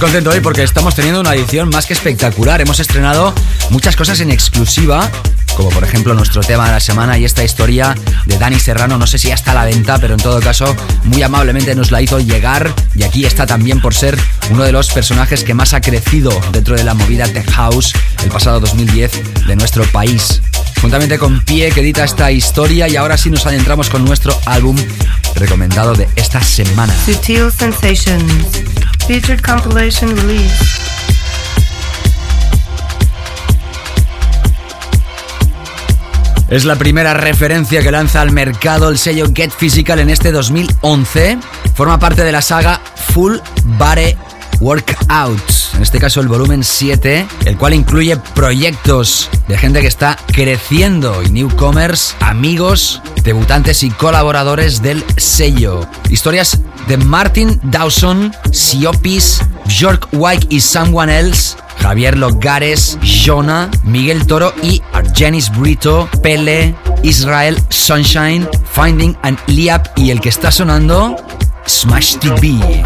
Contento 0.00 0.30
hoy 0.30 0.40
porque 0.40 0.62
estamos 0.62 0.94
teniendo 0.94 1.20
una 1.20 1.34
edición 1.34 1.68
más 1.68 1.86
que 1.86 1.92
espectacular. 1.92 2.60
Hemos 2.60 2.80
estrenado 2.80 3.34
muchas 3.70 3.94
cosas 3.94 4.20
en 4.20 4.30
exclusiva, 4.30 5.10
como 5.56 5.70
por 5.70 5.84
ejemplo 5.84 6.14
nuestro 6.14 6.40
tema 6.40 6.66
de 6.66 6.72
la 6.72 6.80
semana 6.80 7.18
y 7.18 7.24
esta 7.24 7.44
historia 7.44 7.94
de 8.24 8.38
Dani 8.38 8.58
Serrano. 8.58 8.96
No 8.96 9.06
sé 9.06 9.18
si 9.18 9.28
ya 9.28 9.34
está 9.34 9.50
a 9.50 9.54
la 9.54 9.64
venta, 9.64 9.98
pero 9.98 10.14
en 10.14 10.20
todo 10.20 10.40
caso, 10.40 10.74
muy 11.04 11.22
amablemente 11.22 11.74
nos 11.74 11.90
la 11.90 12.00
hizo 12.00 12.20
llegar. 12.20 12.72
Y 12.94 13.02
aquí 13.02 13.26
está 13.26 13.44
también 13.44 13.80
por 13.80 13.92
ser 13.92 14.16
uno 14.50 14.62
de 14.62 14.72
los 14.72 14.90
personajes 14.92 15.44
que 15.44 15.52
más 15.52 15.74
ha 15.74 15.80
crecido 15.80 16.30
dentro 16.52 16.76
de 16.76 16.84
la 16.84 16.94
movida 16.94 17.26
Tech 17.26 17.50
House 17.50 17.92
el 18.24 18.30
pasado 18.30 18.60
2010 18.60 19.46
de 19.46 19.56
nuestro 19.56 19.84
país. 19.92 20.40
Juntamente 20.80 21.18
con 21.18 21.40
Pie 21.44 21.70
que 21.70 21.80
edita 21.80 22.02
esta 22.04 22.32
historia 22.32 22.88
y 22.88 22.96
ahora 22.96 23.18
sí 23.18 23.30
nos 23.30 23.46
adentramos 23.46 23.90
con 23.90 24.04
nuestro 24.04 24.36
álbum 24.46 24.76
recomendado 25.34 25.94
de 25.94 26.08
esta 26.16 26.40
semana. 26.42 26.94
Sutil 27.04 27.50
Sensations. 27.50 28.62
Featured 29.06 29.40
compilation 29.40 30.16
release. 30.16 30.82
Es 36.52 36.66
la 36.66 36.76
primera 36.76 37.14
referencia 37.14 37.82
que 37.82 37.90
lanza 37.90 38.20
al 38.20 38.30
mercado 38.30 38.90
el 38.90 38.98
sello 38.98 39.26
Get 39.34 39.50
Physical 39.50 40.00
en 40.00 40.10
este 40.10 40.32
2011. 40.32 41.38
Forma 41.74 41.98
parte 41.98 42.24
de 42.24 42.32
la 42.32 42.42
saga 42.42 42.78
Full 43.14 43.38
Body 43.64 44.14
Workouts, 44.62 45.74
en 45.74 45.82
este 45.82 45.98
caso 45.98 46.20
el 46.20 46.28
volumen 46.28 46.62
7, 46.62 47.26
el 47.46 47.56
cual 47.58 47.74
incluye 47.74 48.16
proyectos 48.16 49.28
de 49.48 49.58
gente 49.58 49.80
que 49.80 49.88
está 49.88 50.16
creciendo 50.28 51.20
y 51.24 51.30
newcomers, 51.30 52.14
amigos, 52.20 53.02
debutantes 53.24 53.82
y 53.82 53.90
colaboradores 53.90 54.80
del 54.80 55.04
sello. 55.16 55.84
Historias 56.10 56.60
de 56.86 56.96
Martin 56.96 57.58
Dawson, 57.64 58.32
Siopis, 58.52 59.40
Bjork 59.66 60.08
White 60.12 60.46
y 60.48 60.60
Someone 60.60 61.18
Else, 61.18 61.56
Javier 61.80 62.16
Logares, 62.16 62.98
Jonah, 63.02 63.68
Miguel 63.82 64.24
Toro 64.28 64.54
y 64.62 64.80
Argenis 64.92 65.50
Brito, 65.50 66.08
Pele, 66.22 66.72
Israel 67.02 67.60
Sunshine, 67.68 68.48
Finding 68.72 69.16
and 69.22 69.40
Liap 69.48 69.88
y 69.98 70.12
el 70.12 70.20
que 70.20 70.28
está 70.28 70.52
sonando, 70.52 71.16
Smash 71.66 72.18
TV. 72.18 72.84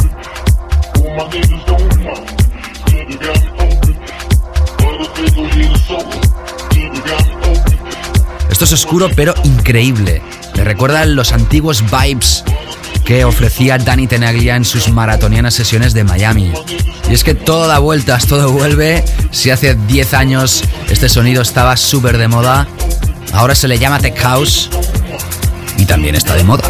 Esto 8.51 8.65
es 8.65 8.73
oscuro 8.73 9.09
pero 9.15 9.35
increíble. 9.45 10.23
Me 10.57 10.65
recuerda 10.65 11.05
los 11.05 11.33
antiguos 11.33 11.85
vibes 11.91 12.45
que 13.05 13.25
ofrecía 13.25 13.79
Danny 13.79 14.07
Tenaglia 14.07 14.57
en 14.57 14.65
sus 14.65 14.89
maratonianas 14.89 15.55
sesiones 15.55 15.95
de 15.95 16.05
Miami. 16.05 16.53
Y 17.09 17.15
es 17.15 17.23
que 17.23 17.35
todo 17.35 17.67
da 17.69 17.79
vueltas, 17.79 18.27
todo 18.27 18.51
vuelve. 18.51 19.05
Si 19.31 19.51
hace 19.51 19.75
10 19.75 20.15
años 20.15 20.65
este 20.91 21.09
sonido 21.09 21.43
estaba 21.43 21.77
súper 21.77 22.19
de 22.19 22.29
moda, 22.29 22.67
ahora 23.33 23.55
se 23.55 23.69
le 23.69 23.79
llama 23.79 24.01
Tech 24.01 24.19
House 24.19 24.71
y 25.79 25.85
también 25.85 26.15
está 26.15 26.35
de 26.35 26.45
moda. 26.45 26.65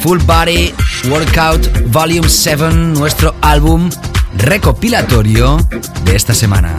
Full 0.00 0.18
Body 0.26 0.74
Workout 1.08 1.86
Volume 1.86 2.28
7, 2.28 2.70
nuestro 2.72 3.34
álbum 3.40 3.88
recopilatorio 4.36 5.58
de 6.04 6.16
esta 6.16 6.34
semana. 6.34 6.76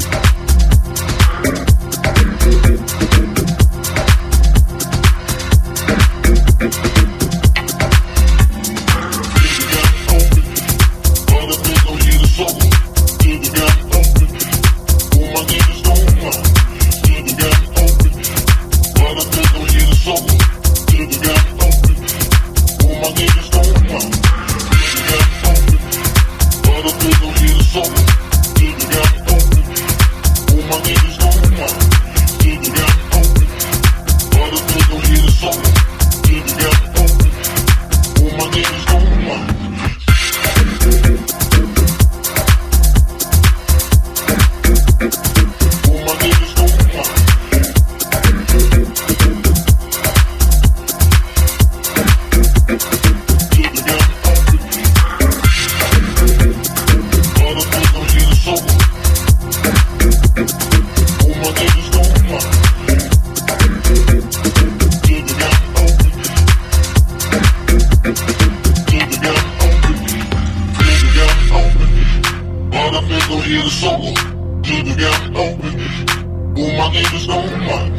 mic. 77.67 77.89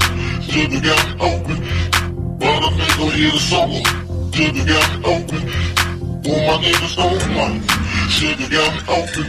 Did 0.53 0.71
the 0.73 0.81
got 0.81 1.03
me 1.09 1.15
open, 1.31 1.59
but 2.39 2.61
I 2.63 2.71
think 2.77 2.95
I'll 3.01 3.11
hit 3.11 3.35
a 3.35 3.39
solo. 3.39 3.81
Did 4.31 4.55
the 4.55 4.63
got 4.71 4.89
me 4.93 4.99
open, 5.15 5.41
for 6.23 6.39
my 6.47 6.57
niggas 6.63 6.95
don't 6.97 7.23
like. 7.39 7.61
Did 8.19 8.37
the 8.39 8.47
got 8.55 8.73
me 8.75 8.83
open, 8.99 9.25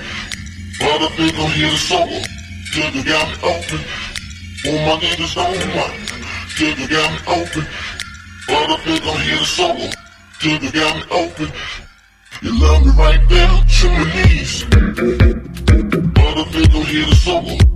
but 0.79 0.99
I 1.01 1.09
think 1.15 1.35
I'll 1.39 1.47
hit 1.47 1.73
a 1.73 1.77
solo. 1.77 2.19
Did 2.73 2.93
the 2.93 3.01
got 3.03 3.27
me 3.29 3.35
open, 3.51 3.79
for 4.61 4.77
my 4.85 4.95
niggas 5.03 5.33
don't. 5.35 6.13
Did 6.57 6.77
the 6.77 6.85
got 6.87 7.09
me 7.11 7.19
open, 7.27 7.63
but 8.47 8.69
I 8.69 8.77
think 8.83 9.03
I'll 9.03 9.17
hit 9.17 9.41
a 9.41 9.45
solo. 9.45 9.89
Did 10.41 10.61
the 10.61 10.71
got 10.71 11.11
open. 11.11 11.51
You 12.41 12.59
love 12.59 12.85
me 12.85 12.91
right 12.97 13.29
down 13.29 13.65
to 13.65 13.87
my 13.89 14.03
knees. 14.13 14.65
But 14.65 16.37
I 16.37 16.43
think 16.51 16.75
I'll 16.75 16.83
hit 16.83 17.07
a 17.07 17.15
solo 17.15 17.72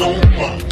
don't 0.00 0.18
lie. 0.38 0.69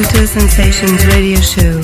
Sutil 0.00 0.26
Sensations 0.26 1.04
Radio 1.12 1.38
Show. 1.42 1.78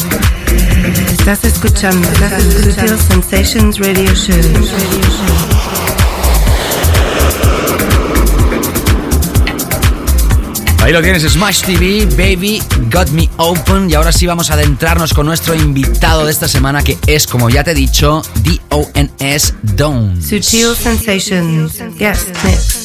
Estás 1.13 1.45
escuchando 1.45 2.09
Sutil 2.09 2.99
Sensations 2.99 3.79
Radio 3.79 4.15
Show. 4.15 4.41
Ahí 10.79 10.93
lo 10.95 11.03
tienes, 11.03 11.25
Smash 11.25 11.61
TV, 11.61 12.07
Baby, 12.17 12.63
Got 12.91 13.11
Me 13.11 13.29
Open. 13.37 13.91
Y 13.91 13.95
ahora 13.95 14.13
sí 14.13 14.27
vamos 14.27 14.51
a 14.51 14.55
adentrarnos 14.55 15.13
con 15.13 15.27
nuestro 15.27 15.55
invitado 15.55 16.25
de 16.25 16.33
esta 16.33 16.49
semana, 16.49 16.83
que 16.83 16.97
es, 17.07 17.27
como 17.27 17.51
ya 17.51 17.65
te 17.65 17.73
he 17.73 17.75
dicho, 17.75 18.23
D-O-N-S 18.45 19.53
Done. 19.63 20.23
Sutil 20.23 20.75
Sensations. 20.75 21.83
Yes, 21.99 22.29
mix. 22.45 22.76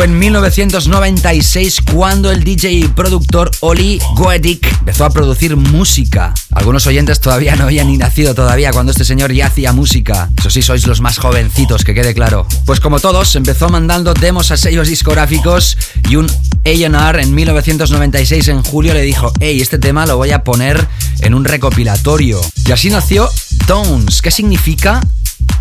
Fue 0.00 0.06
en 0.06 0.18
1996 0.18 1.82
cuando 1.92 2.30
el 2.30 2.42
DJ 2.42 2.72
y 2.72 2.88
productor 2.88 3.50
Oli 3.60 4.00
Goedik 4.14 4.66
empezó 4.78 5.04
a 5.04 5.10
producir 5.10 5.56
música. 5.56 6.32
Algunos 6.52 6.86
oyentes 6.86 7.20
todavía 7.20 7.54
no 7.54 7.64
habían 7.64 7.88
ni 7.88 7.98
nacido 7.98 8.34
todavía 8.34 8.72
cuando 8.72 8.92
este 8.92 9.04
señor 9.04 9.30
ya 9.30 9.48
hacía 9.48 9.74
música. 9.74 10.30
Eso 10.38 10.48
sí, 10.48 10.62
sois 10.62 10.86
los 10.86 11.02
más 11.02 11.18
jovencitos, 11.18 11.84
que 11.84 11.92
quede 11.92 12.14
claro. 12.14 12.46
Pues 12.64 12.80
como 12.80 12.98
todos, 12.98 13.36
empezó 13.36 13.68
mandando 13.68 14.14
demos 14.14 14.50
a 14.52 14.56
sellos 14.56 14.88
discográficos 14.88 15.76
y 16.08 16.16
un 16.16 16.30
A&R 16.64 17.22
en 17.22 17.34
1996 17.34 18.48
en 18.48 18.62
julio 18.62 18.94
le 18.94 19.02
dijo, 19.02 19.30
hey, 19.38 19.60
este 19.60 19.78
tema 19.78 20.06
lo 20.06 20.16
voy 20.16 20.30
a 20.30 20.44
poner 20.44 20.88
en 21.18 21.34
un 21.34 21.44
recopilatorio. 21.44 22.40
Y 22.64 22.72
así 22.72 22.88
nació 22.88 23.28
Tones. 23.66 24.22
¿Qué 24.22 24.30
significa? 24.30 25.02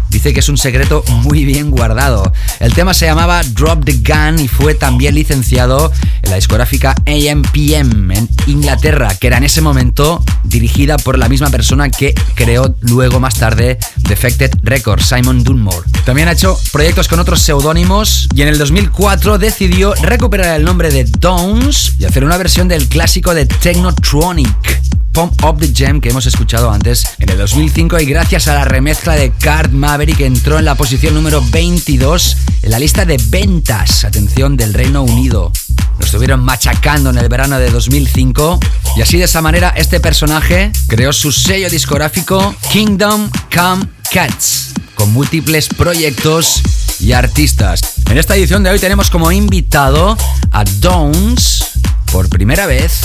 Dice 0.10 0.34
que 0.34 0.40
es 0.40 0.49
un 0.49 0.57
secreto 0.57 1.03
muy 1.07 1.45
bien 1.45 1.72
guardado. 1.72 2.31
El 2.60 2.73
tema 2.73 2.94
se 2.94 3.06
llamaba 3.06 3.41
Drop 3.44 3.86
the 3.86 3.94
Gun 3.94 4.40
y 4.40 4.48
fue 4.48 4.73
también 4.73 5.15
licenciado 5.15 5.91
en 6.22 6.30
la 6.30 6.36
discográfica 6.36 6.95
AMPM 7.06 8.11
en 8.11 8.30
Inglaterra, 8.48 9.15
que 9.19 9.27
era 9.27 9.38
en 9.38 9.44
ese 9.44 9.61
momento 9.61 10.23
dirigida 10.44 10.98
por 10.98 11.18
la 11.18 11.30
misma 11.30 11.49
persona 11.49 11.90
que 11.90 12.14
creó 12.36 12.76
luego 12.81 13.19
más 13.19 13.36
tarde 13.36 13.77
Defected 13.98 14.52
Records, 14.64 15.06
Simon 15.06 15.44
Dunmore. 15.44 15.88
También 16.06 16.27
ha 16.27 16.31
hecho 16.31 16.57
proyectos 16.72 17.07
con 17.07 17.19
otros 17.19 17.41
seudónimos 17.41 18.27
y 18.34 18.41
en 18.41 18.48
el 18.48 18.57
2004 18.57 19.38
decidió 19.38 19.94
recuperar 19.95 20.60
el 20.60 20.65
nombre 20.65 20.90
de 20.90 21.03
Downs 21.03 21.94
y 21.99 22.06
hacer 22.06 22.23
una 22.23 22.38
versión 22.38 22.68
del 22.68 22.88
clásico 22.88 23.34
de 23.34 23.45
Technotronic. 23.45 24.99
Pump 25.11 25.44
Up 25.44 25.60
the 25.60 25.73
Gem 25.73 26.02
que 26.02 26.10
hemos 26.10 26.26
escuchado 26.26 26.72
antes 26.72 27.03
en 27.19 27.30
el 27.30 27.38
2005 27.38 27.99
y 27.99 28.06
gracias 28.06 28.48
a 28.48 28.53
la 28.53 28.65
remezcla 28.65 29.15
de 29.15 29.31
Card 29.31 29.72
Maverick 29.72 30.19
entró 30.22 30.60
en 30.60 30.65
la 30.65 30.76
posición 30.76 31.14
número 31.14 31.44
22 31.52 32.38
en 32.64 32.72
la 32.72 32.80
lista 32.80 33.06
de 33.06 33.18
ventas, 33.30 34.03
atención, 34.03 34.57
del 34.57 34.73
Reino 34.73 35.03
Unido. 35.03 35.52
Lo 35.98 36.06
estuvieron 36.06 36.44
machacando 36.44 37.10
en 37.10 37.18
el 37.18 37.30
verano 37.30 37.60
de 37.60 37.69
2005 37.69 38.60
y 38.98 39.02
así 39.02 39.18
de 39.18 39.26
esa 39.26 39.41
manera 39.41 39.73
este 39.76 39.99
personaje 39.99 40.72
creó 40.88 41.14
su 41.14 41.31
sello 41.31 41.69
discográfico 41.69 42.56
Kingdom 42.72 43.30
Come 43.53 43.88
Cats 44.11 44.73
con 44.95 45.14
múltiples 45.14 45.68
proyectos 45.69 46.61
y 46.99 47.14
artistas. 47.14 47.81
En 48.10 48.18
esta 48.18 48.36
edición 48.36 48.64
de 48.64 48.69
hoy 48.69 48.80
tenemos 48.80 49.10
como 49.10 49.31
invitado 49.31 50.18
a 50.52 50.64
Downs 50.64 51.65
por 52.11 52.27
primera 52.27 52.65
vez 52.65 53.02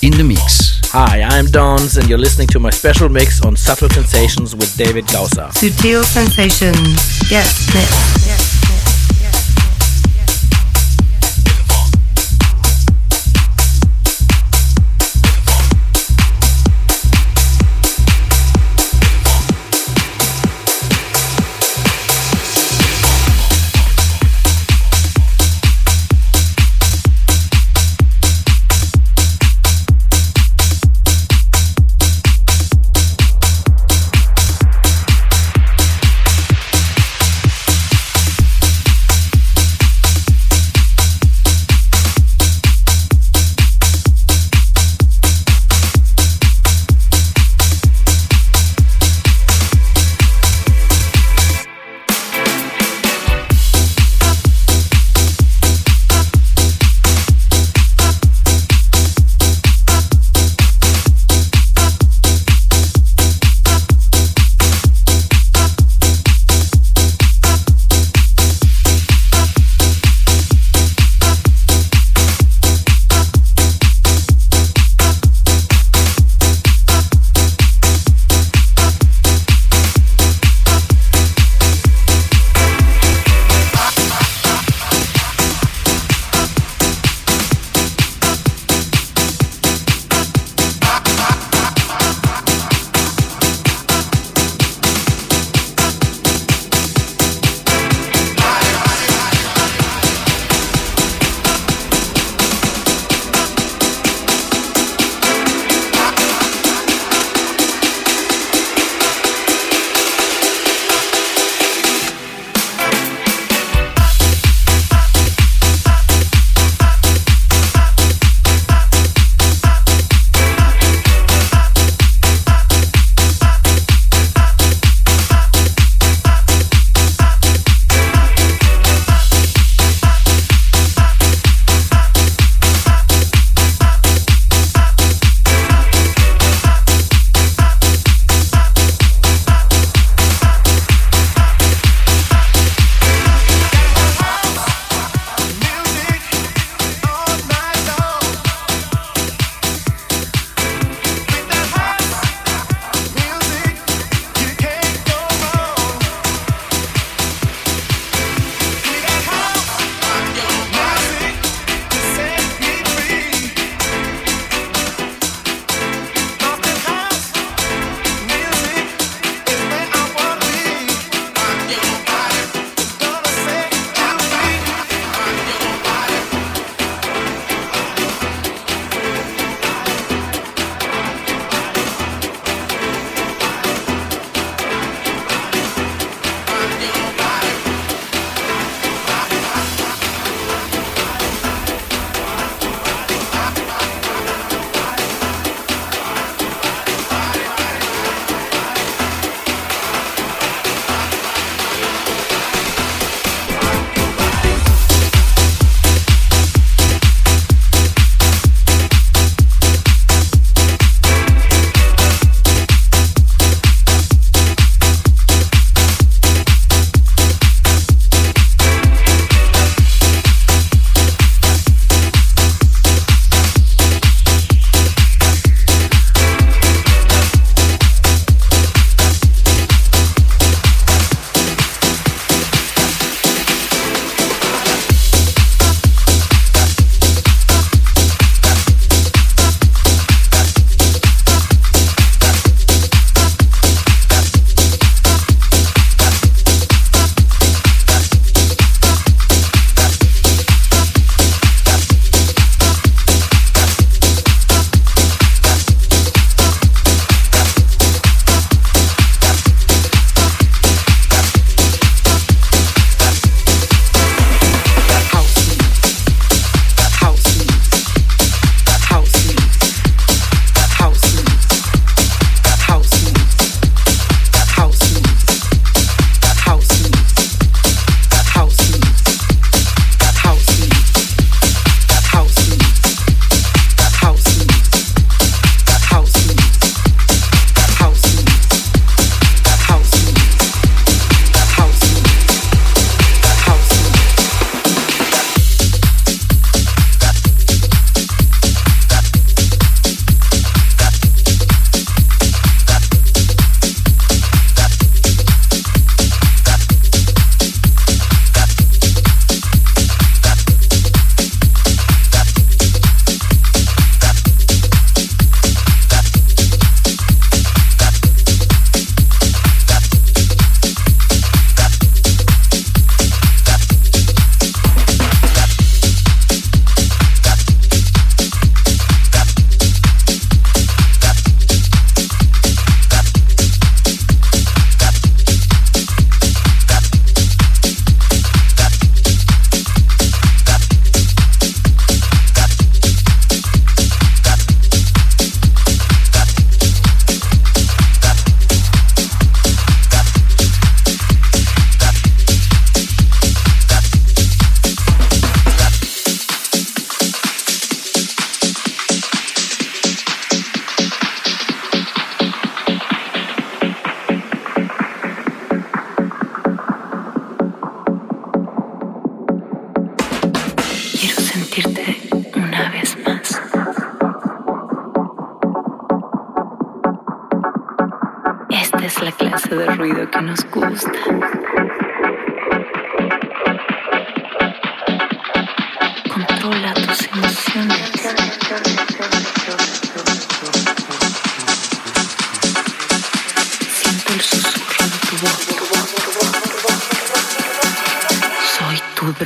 in 0.00 0.16
the 0.16 0.24
mix. 0.24 0.67
Hi, 0.90 1.20
I'm 1.20 1.44
Dons, 1.44 1.98
and 1.98 2.08
you're 2.08 2.16
listening 2.16 2.48
to 2.48 2.58
my 2.58 2.70
special 2.70 3.10
mix 3.10 3.44
on 3.44 3.54
Subtle 3.56 3.90
Sensations 3.90 4.56
with 4.56 4.74
David 4.78 5.04
Gausser. 5.04 5.50
Sutil 5.52 6.02
Sensations. 6.02 7.30
Yes, 7.30 7.68
mix. 7.74 8.26
Yes. 8.26 8.37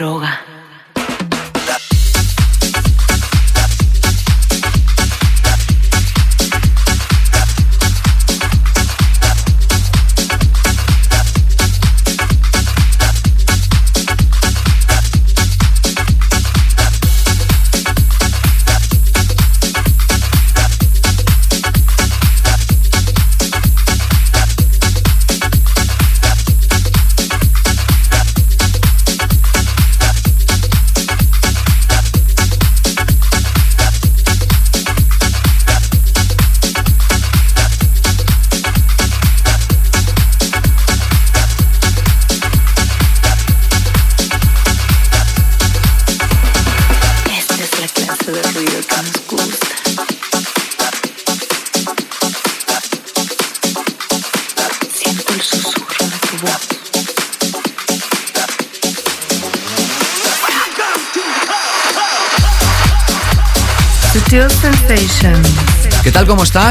Droga. 0.02 0.51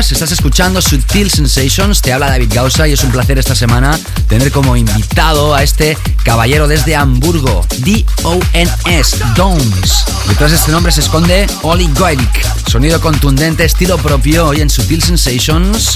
Estás? 0.01 0.11
Estás 0.11 0.31
escuchando 0.31 0.81
Sutil 0.81 1.29
Sensations, 1.29 2.01
te 2.01 2.13
habla 2.13 2.29
David 2.29 2.51
Gausa 2.53 2.87
y 2.87 2.93
es 2.93 3.03
un 3.03 3.11
placer 3.11 3.37
esta 3.37 3.55
semana 3.55 3.99
tener 4.27 4.51
como 4.51 4.75
invitado 4.75 5.53
a 5.53 5.63
este 5.63 5.97
caballero 6.23 6.67
desde 6.67 6.95
Hamburgo, 6.95 7.65
D-O-N-S, 7.79 9.17
Downs. 9.35 10.05
Detrás 10.27 10.51
de 10.51 10.57
este 10.57 10.71
nombre 10.71 10.91
se 10.91 11.01
esconde 11.01 11.47
Oli 11.63 11.89
Goelik, 11.97 12.67
sonido 12.67 12.99
contundente, 13.01 13.65
estilo 13.65 13.97
propio 13.97 14.47
hoy 14.47 14.61
en 14.61 14.69
Sutil 14.69 15.01
Sensations, 15.01 15.93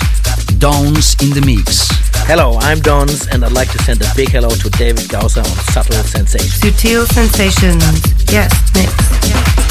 Downs 0.58 1.18
in 1.22 1.34
the 1.34 1.42
Mix. 1.42 1.88
Hello, 2.28 2.60
I'm 2.62 2.82
Dons, 2.82 3.28
and 3.32 3.44
I'd 3.44 3.54
like 3.54 3.72
to 3.72 3.84
send 3.84 4.02
a 4.02 4.12
big 4.16 4.30
hello 4.30 4.50
to 4.50 4.70
David 4.78 5.10
Gausa 5.10 5.42
on 5.42 5.74
Subtle 5.74 6.04
Sensations. 6.04 6.60
Sutil 6.60 7.06
Sensations. 7.08 7.84
Yes, 8.32 8.52
mix. 8.76 9.65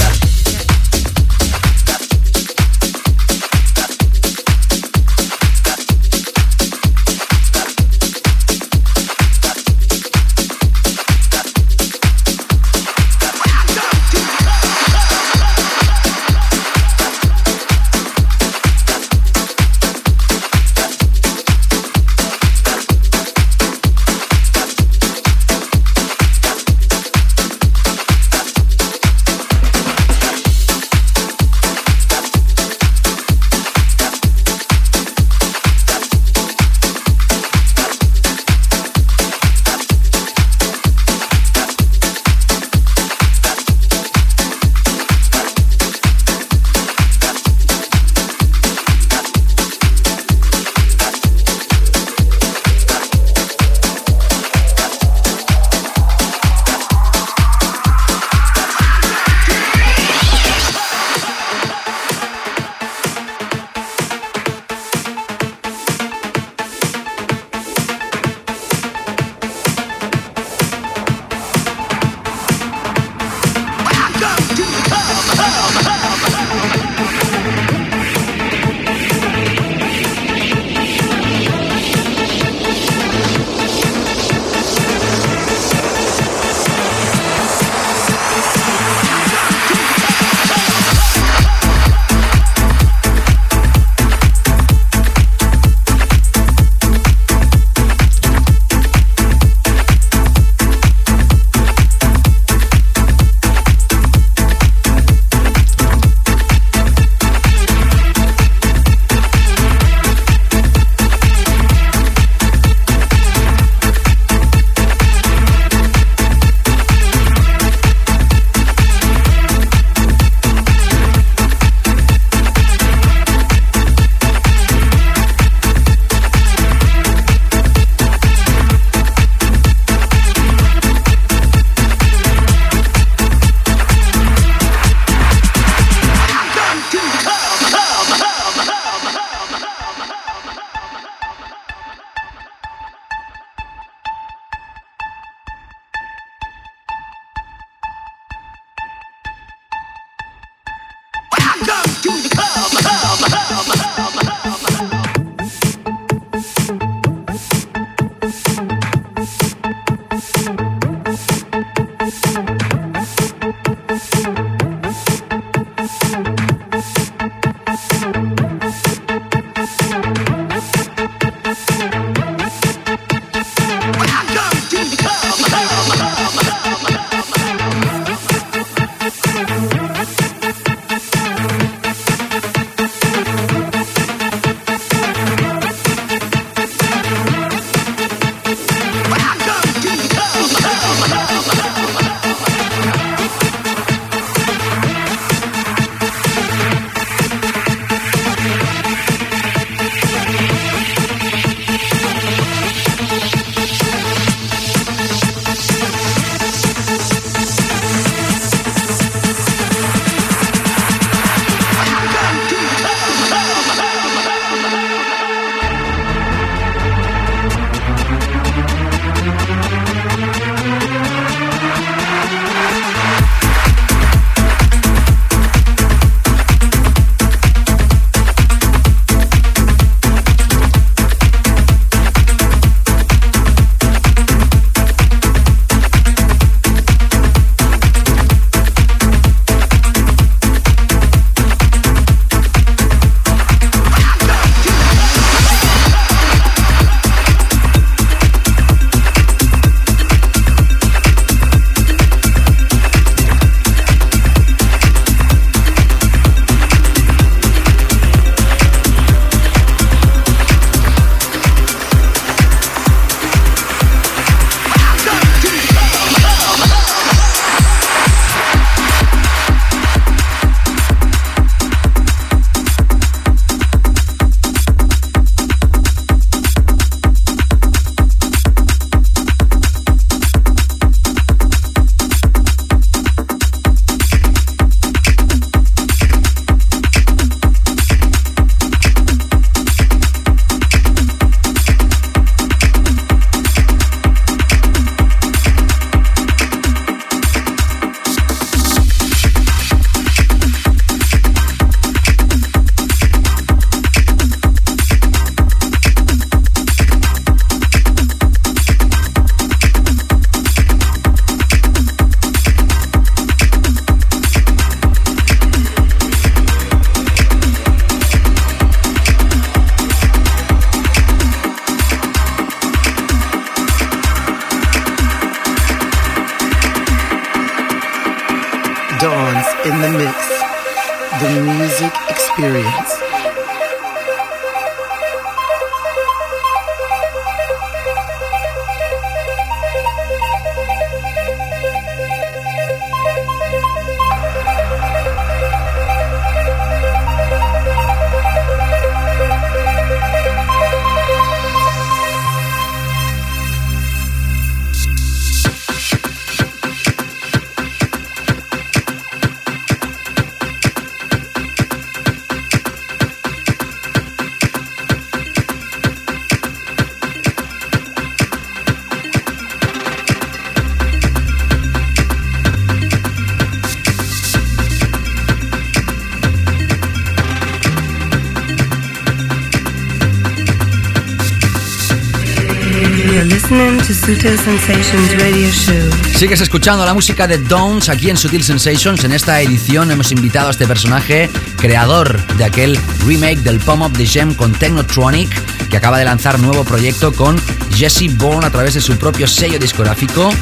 Sensations 384.25 385.21
Radio 385.21 385.51
Show. 385.51 385.91
Sigues 386.17 386.41
escuchando 386.41 386.87
la 386.87 386.95
música 386.95 387.27
de 387.27 387.37
Downs 387.37 387.91
aquí 387.91 388.09
en 388.09 388.17
Sutil 388.17 388.43
Sensations. 388.43 389.05
En 389.05 389.13
esta 389.13 389.39
edición 389.43 389.91
hemos 389.91 390.13
invitado 390.13 390.49
a 390.49 390.51
este 390.51 390.67
personaje, 390.67 391.29
creador 391.59 392.27
de 392.39 392.45
aquel 392.45 392.79
remake 393.05 393.41
del 393.41 393.61
Pom 393.61 393.83
Up 393.83 393.93
the 393.93 394.07
Gem 394.07 394.33
con 394.33 394.53
Technotronic, 394.53 395.29
que 395.69 395.77
acaba 395.77 395.99
de 395.99 396.07
lanzar 396.07 396.41
nuevo 396.41 396.65
proyecto 396.65 397.13
con 397.13 397.39
Jesse 397.77 398.09
Bourne 398.17 398.47
a 398.47 398.51
través 398.51 398.73
de 398.73 398.81
su 398.81 398.97
propio 398.97 399.27
sello 399.27 399.59
discográfico, 399.59 400.33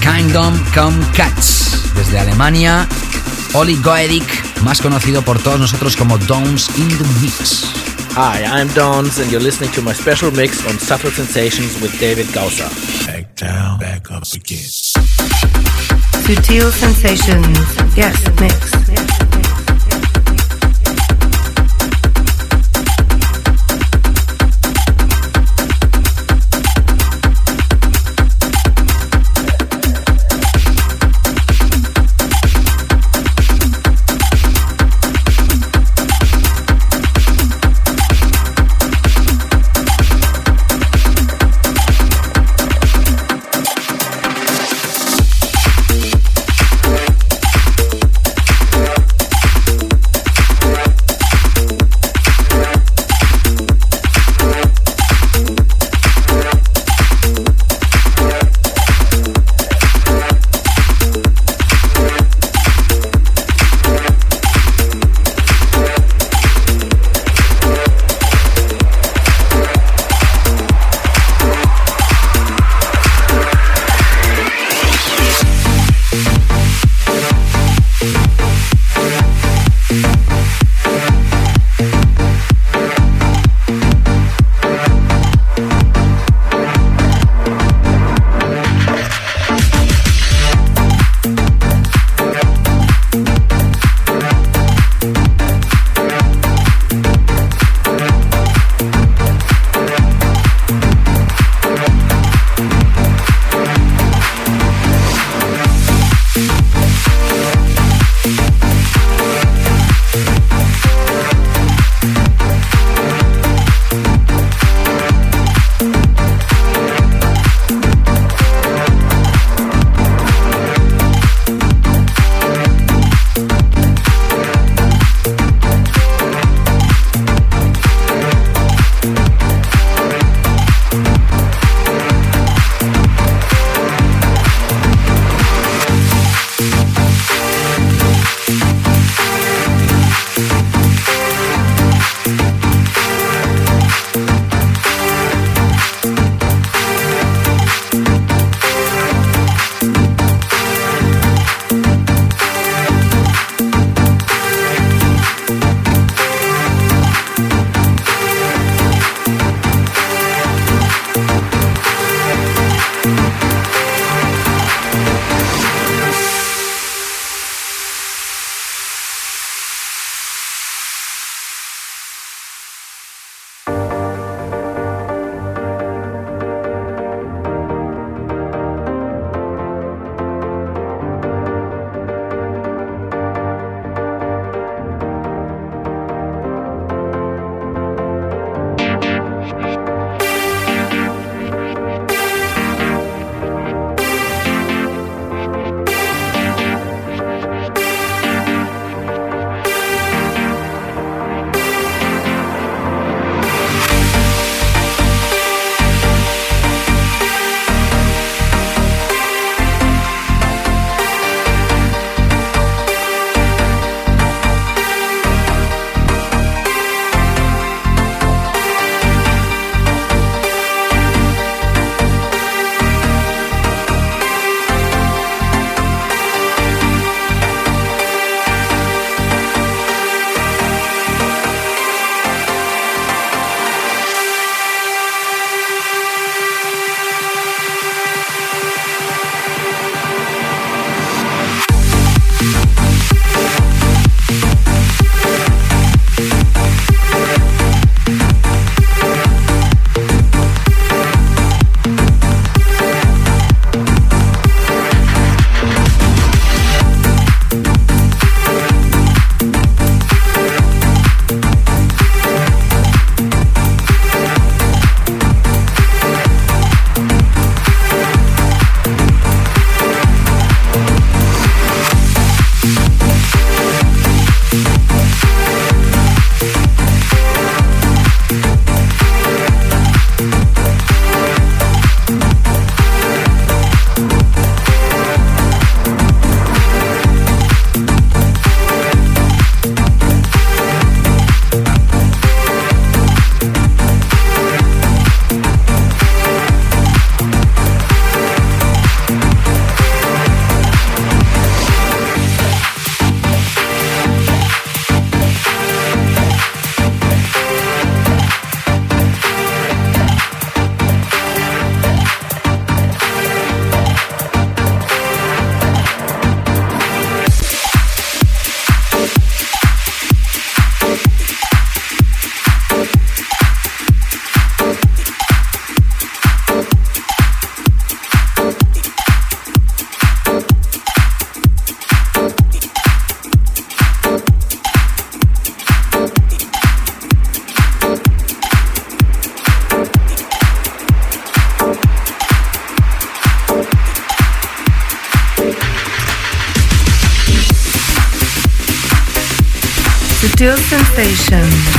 Kingdom 0.00 0.58
Come 0.72 0.96
Cats. 1.14 1.92
Desde 1.94 2.18
Alemania, 2.18 2.88
Oli 3.52 3.76
Goedik, 3.76 4.62
más 4.62 4.80
conocido 4.80 5.20
por 5.20 5.38
todos 5.38 5.60
nosotros 5.60 5.96
como 5.96 6.16
Downs 6.16 6.70
in 6.78 6.88
the 6.88 7.04
Mix. 7.20 7.66
Hi, 8.16 8.42
I'm 8.42 8.68
Dons, 8.74 9.18
and 9.18 9.30
you're 9.30 9.44
listening 9.44 9.70
to 9.72 9.82
my 9.82 9.92
special 9.92 10.30
mix 10.32 10.66
on 10.66 10.78
Subtle 10.78 11.10
Sensations 11.10 11.78
with 11.82 11.92
David 12.00 12.26
Gausser. 12.32 12.87
Again. 14.50 14.70
Sutil 16.24 16.70
Sensations, 16.70 17.96
yes, 17.96 18.16
mix. 18.40 18.77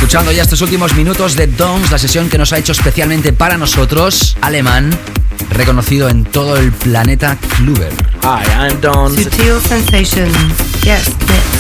Escuchando 0.10 0.32
ya 0.32 0.42
estos 0.42 0.62
últimos 0.62 0.96
minutos 0.96 1.36
de 1.36 1.46
Dons, 1.46 1.92
la 1.92 2.00
sesión 2.00 2.30
que 2.32 2.40
nos 2.40 2.52
ha 2.52 2.58
hecho 2.58 2.72
especialmente 2.72 3.32
para 3.32 3.60
nosotros, 3.60 4.36
alemán, 4.42 4.90
reconocido 5.52 6.10
en 6.10 6.24
todo 6.24 6.58
el 6.58 6.72
planeta 6.72 7.38
Kluber. 7.58 7.94
Hi, 8.24 8.72
I'm 8.72 8.82
Dons. 8.82 9.22
Sutil 9.22 9.62
Sensations. 9.62 10.36
Yes, 10.84 11.06
yes. 11.06 11.59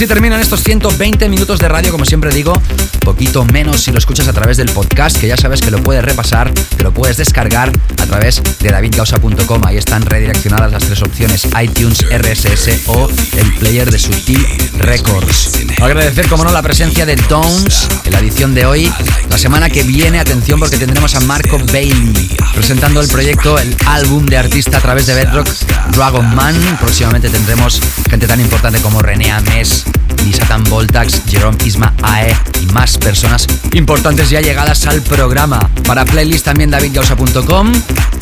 Así 0.00 0.06
terminan 0.06 0.40
estos 0.40 0.62
120 0.62 1.28
minutos 1.28 1.58
de 1.58 1.68
radio, 1.68 1.92
como 1.92 2.06
siempre 2.06 2.32
digo, 2.32 2.54
poquito 3.00 3.44
menos 3.44 3.82
si 3.82 3.92
lo 3.92 3.98
escuchas 3.98 4.28
a 4.28 4.32
través 4.32 4.56
del 4.56 4.70
podcast, 4.70 5.18
que 5.18 5.26
ya 5.26 5.36
sabes 5.36 5.60
que 5.60 5.70
lo 5.70 5.82
puedes 5.82 6.02
repasar, 6.02 6.54
que 6.54 6.82
lo 6.82 6.90
puedes 6.90 7.18
descargar 7.18 7.70
a 7.70 8.06
través 8.06 8.42
de 8.60 8.70
davidgausa.com. 8.70 9.60
Ahí 9.66 9.76
están 9.76 10.00
redireccionadas 10.06 10.72
las 10.72 10.84
tres 10.84 11.02
opciones, 11.02 11.46
iTunes, 11.62 11.98
RSS 12.10 12.88
o 12.88 13.10
el 13.10 13.54
player 13.56 13.90
de 13.90 13.98
Sutil 13.98 14.42
Records. 14.78 15.58
Agradecer, 15.82 16.28
como 16.28 16.44
no, 16.44 16.52
la 16.52 16.62
presencia 16.62 17.04
de 17.04 17.16
Downs 17.16 17.86
en 18.06 18.12
la 18.12 18.20
edición 18.20 18.54
de 18.54 18.64
hoy. 18.64 18.90
La 19.28 19.36
semana 19.36 19.68
que 19.68 19.82
viene, 19.82 20.18
atención 20.18 20.58
porque 20.58 20.78
tendremos 20.78 21.14
a 21.14 21.20
Marco 21.20 21.58
Bailey 21.58 22.38
presentando 22.60 23.00
el 23.00 23.08
proyecto, 23.08 23.58
el 23.58 23.74
álbum 23.86 24.26
de 24.26 24.36
artista 24.36 24.76
a 24.76 24.80
través 24.82 25.06
de 25.06 25.14
Bedrock, 25.14 25.48
Dragon 25.92 26.34
Man. 26.34 26.54
Próximamente 26.78 27.30
tendremos 27.30 27.80
gente 28.10 28.26
tan 28.26 28.38
importante 28.38 28.80
como 28.80 29.00
René 29.00 29.32
Ames, 29.32 29.86
Lisatan 30.22 30.62
Voltax, 30.64 31.22
Jerome 31.26 31.56
Isma 31.64 31.94
AE 32.02 32.36
y 32.60 32.66
más 32.66 32.98
personas 32.98 33.46
importantes 33.72 34.28
ya 34.28 34.42
llegadas 34.42 34.86
al 34.86 35.00
programa. 35.00 35.58
Para 35.86 36.04
playlist 36.04 36.44
también 36.44 36.70
davidgausa.com. 36.70 37.72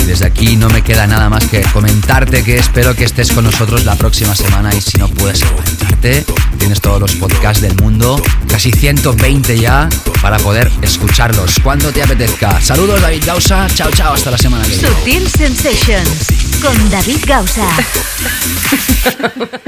Desde 0.07 0.27
aquí 0.27 0.55
no 0.55 0.69
me 0.71 0.83
queda 0.83 1.09
nada 1.09 1.29
más 1.29 1.45
que 1.47 1.63
comentarte 1.73 2.45
que 2.45 2.59
espero 2.59 2.95
que 2.95 3.05
estés 3.05 3.33
con 3.33 3.43
nosotros 3.43 3.85
la 3.85 3.97
próxima 3.97 4.37
semana 4.37 4.73
y 4.73 4.81
si 4.81 4.99
no 4.99 5.09
puedes 5.09 5.43
comentarte, 5.45 6.25
tienes 6.59 6.81
todos 6.81 7.01
los 7.01 7.13
podcasts 7.17 7.61
del 7.61 7.75
mundo, 7.75 8.23
casi 8.59 8.73
120 8.73 9.57
ya, 9.57 9.89
para 10.21 10.37
poder 10.39 10.69
escucharlos 10.83 11.61
cuando 11.63 11.93
te 11.93 12.03
apetezca. 12.03 12.61
Saludos 12.61 13.01
David 13.01 13.23
Gausa, 13.25 13.69
chao 13.73 13.89
chao, 13.93 14.15
hasta 14.15 14.33
la 14.33 14.39
semana 14.39 14.65
que 14.65 14.71
viene. 14.71 14.89
Sutil 14.89 15.29
Sensations 15.29 16.27
con 16.61 16.91
David 16.91 17.21
Gausa. 17.25 17.69